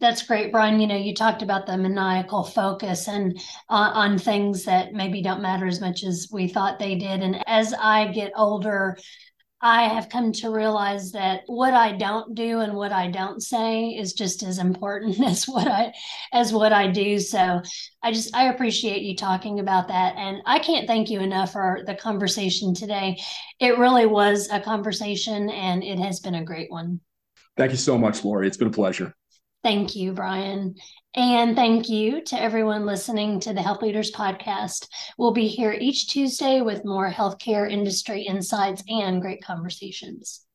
That's 0.00 0.26
great, 0.26 0.50
Brian. 0.50 0.80
You 0.80 0.86
know, 0.86 0.96
you 0.96 1.14
talked 1.14 1.42
about 1.42 1.66
the 1.66 1.76
maniacal 1.76 2.42
focus 2.42 3.06
and 3.06 3.38
uh, 3.68 3.92
on 3.94 4.18
things 4.18 4.64
that 4.64 4.94
maybe 4.94 5.22
don't 5.22 5.42
matter 5.42 5.66
as 5.66 5.80
much 5.80 6.04
as 6.04 6.28
we 6.32 6.48
thought 6.48 6.78
they 6.78 6.94
did. 6.94 7.20
And 7.20 7.46
as 7.46 7.74
I 7.74 8.08
get 8.08 8.32
older, 8.34 8.96
I 9.62 9.82
have 9.82 10.08
come 10.08 10.32
to 10.32 10.50
realize 10.50 11.12
that 11.12 11.42
what 11.46 11.74
I 11.74 11.92
don't 11.92 12.34
do 12.34 12.60
and 12.60 12.74
what 12.74 12.92
I 12.92 13.10
don't 13.10 13.42
say 13.42 13.88
is 13.88 14.14
just 14.14 14.42
as 14.42 14.58
important 14.58 15.20
as 15.26 15.46
what 15.46 15.68
I 15.68 15.92
as 16.32 16.52
what 16.52 16.72
I 16.72 16.88
do. 16.88 17.18
So 17.18 17.60
I 18.02 18.12
just 18.12 18.34
I 18.34 18.44
appreciate 18.44 19.02
you 19.02 19.14
talking 19.14 19.60
about 19.60 19.88
that 19.88 20.16
and 20.16 20.38
I 20.46 20.60
can't 20.60 20.86
thank 20.86 21.10
you 21.10 21.20
enough 21.20 21.52
for 21.52 21.82
the 21.86 21.94
conversation 21.94 22.74
today. 22.74 23.20
It 23.58 23.78
really 23.78 24.06
was 24.06 24.48
a 24.50 24.60
conversation 24.60 25.50
and 25.50 25.84
it 25.84 25.98
has 25.98 26.20
been 26.20 26.36
a 26.36 26.44
great 26.44 26.70
one. 26.70 27.00
Thank 27.56 27.72
you 27.72 27.78
so 27.78 27.98
much, 27.98 28.24
Lori. 28.24 28.46
It's 28.46 28.56
been 28.56 28.68
a 28.68 28.72
pleasure. 28.72 29.14
Thank 29.62 29.94
you, 29.94 30.12
Brian. 30.12 30.76
And 31.14 31.56
thank 31.56 31.88
you 31.88 32.22
to 32.26 32.40
everyone 32.40 32.86
listening 32.86 33.40
to 33.40 33.52
the 33.52 33.62
Health 33.62 33.82
Leaders 33.82 34.12
Podcast. 34.12 34.86
We'll 35.18 35.32
be 35.32 35.48
here 35.48 35.72
each 35.72 36.08
Tuesday 36.08 36.60
with 36.60 36.84
more 36.84 37.10
healthcare 37.10 37.68
industry 37.68 38.22
insights 38.22 38.84
and 38.88 39.20
great 39.20 39.42
conversations. 39.42 40.46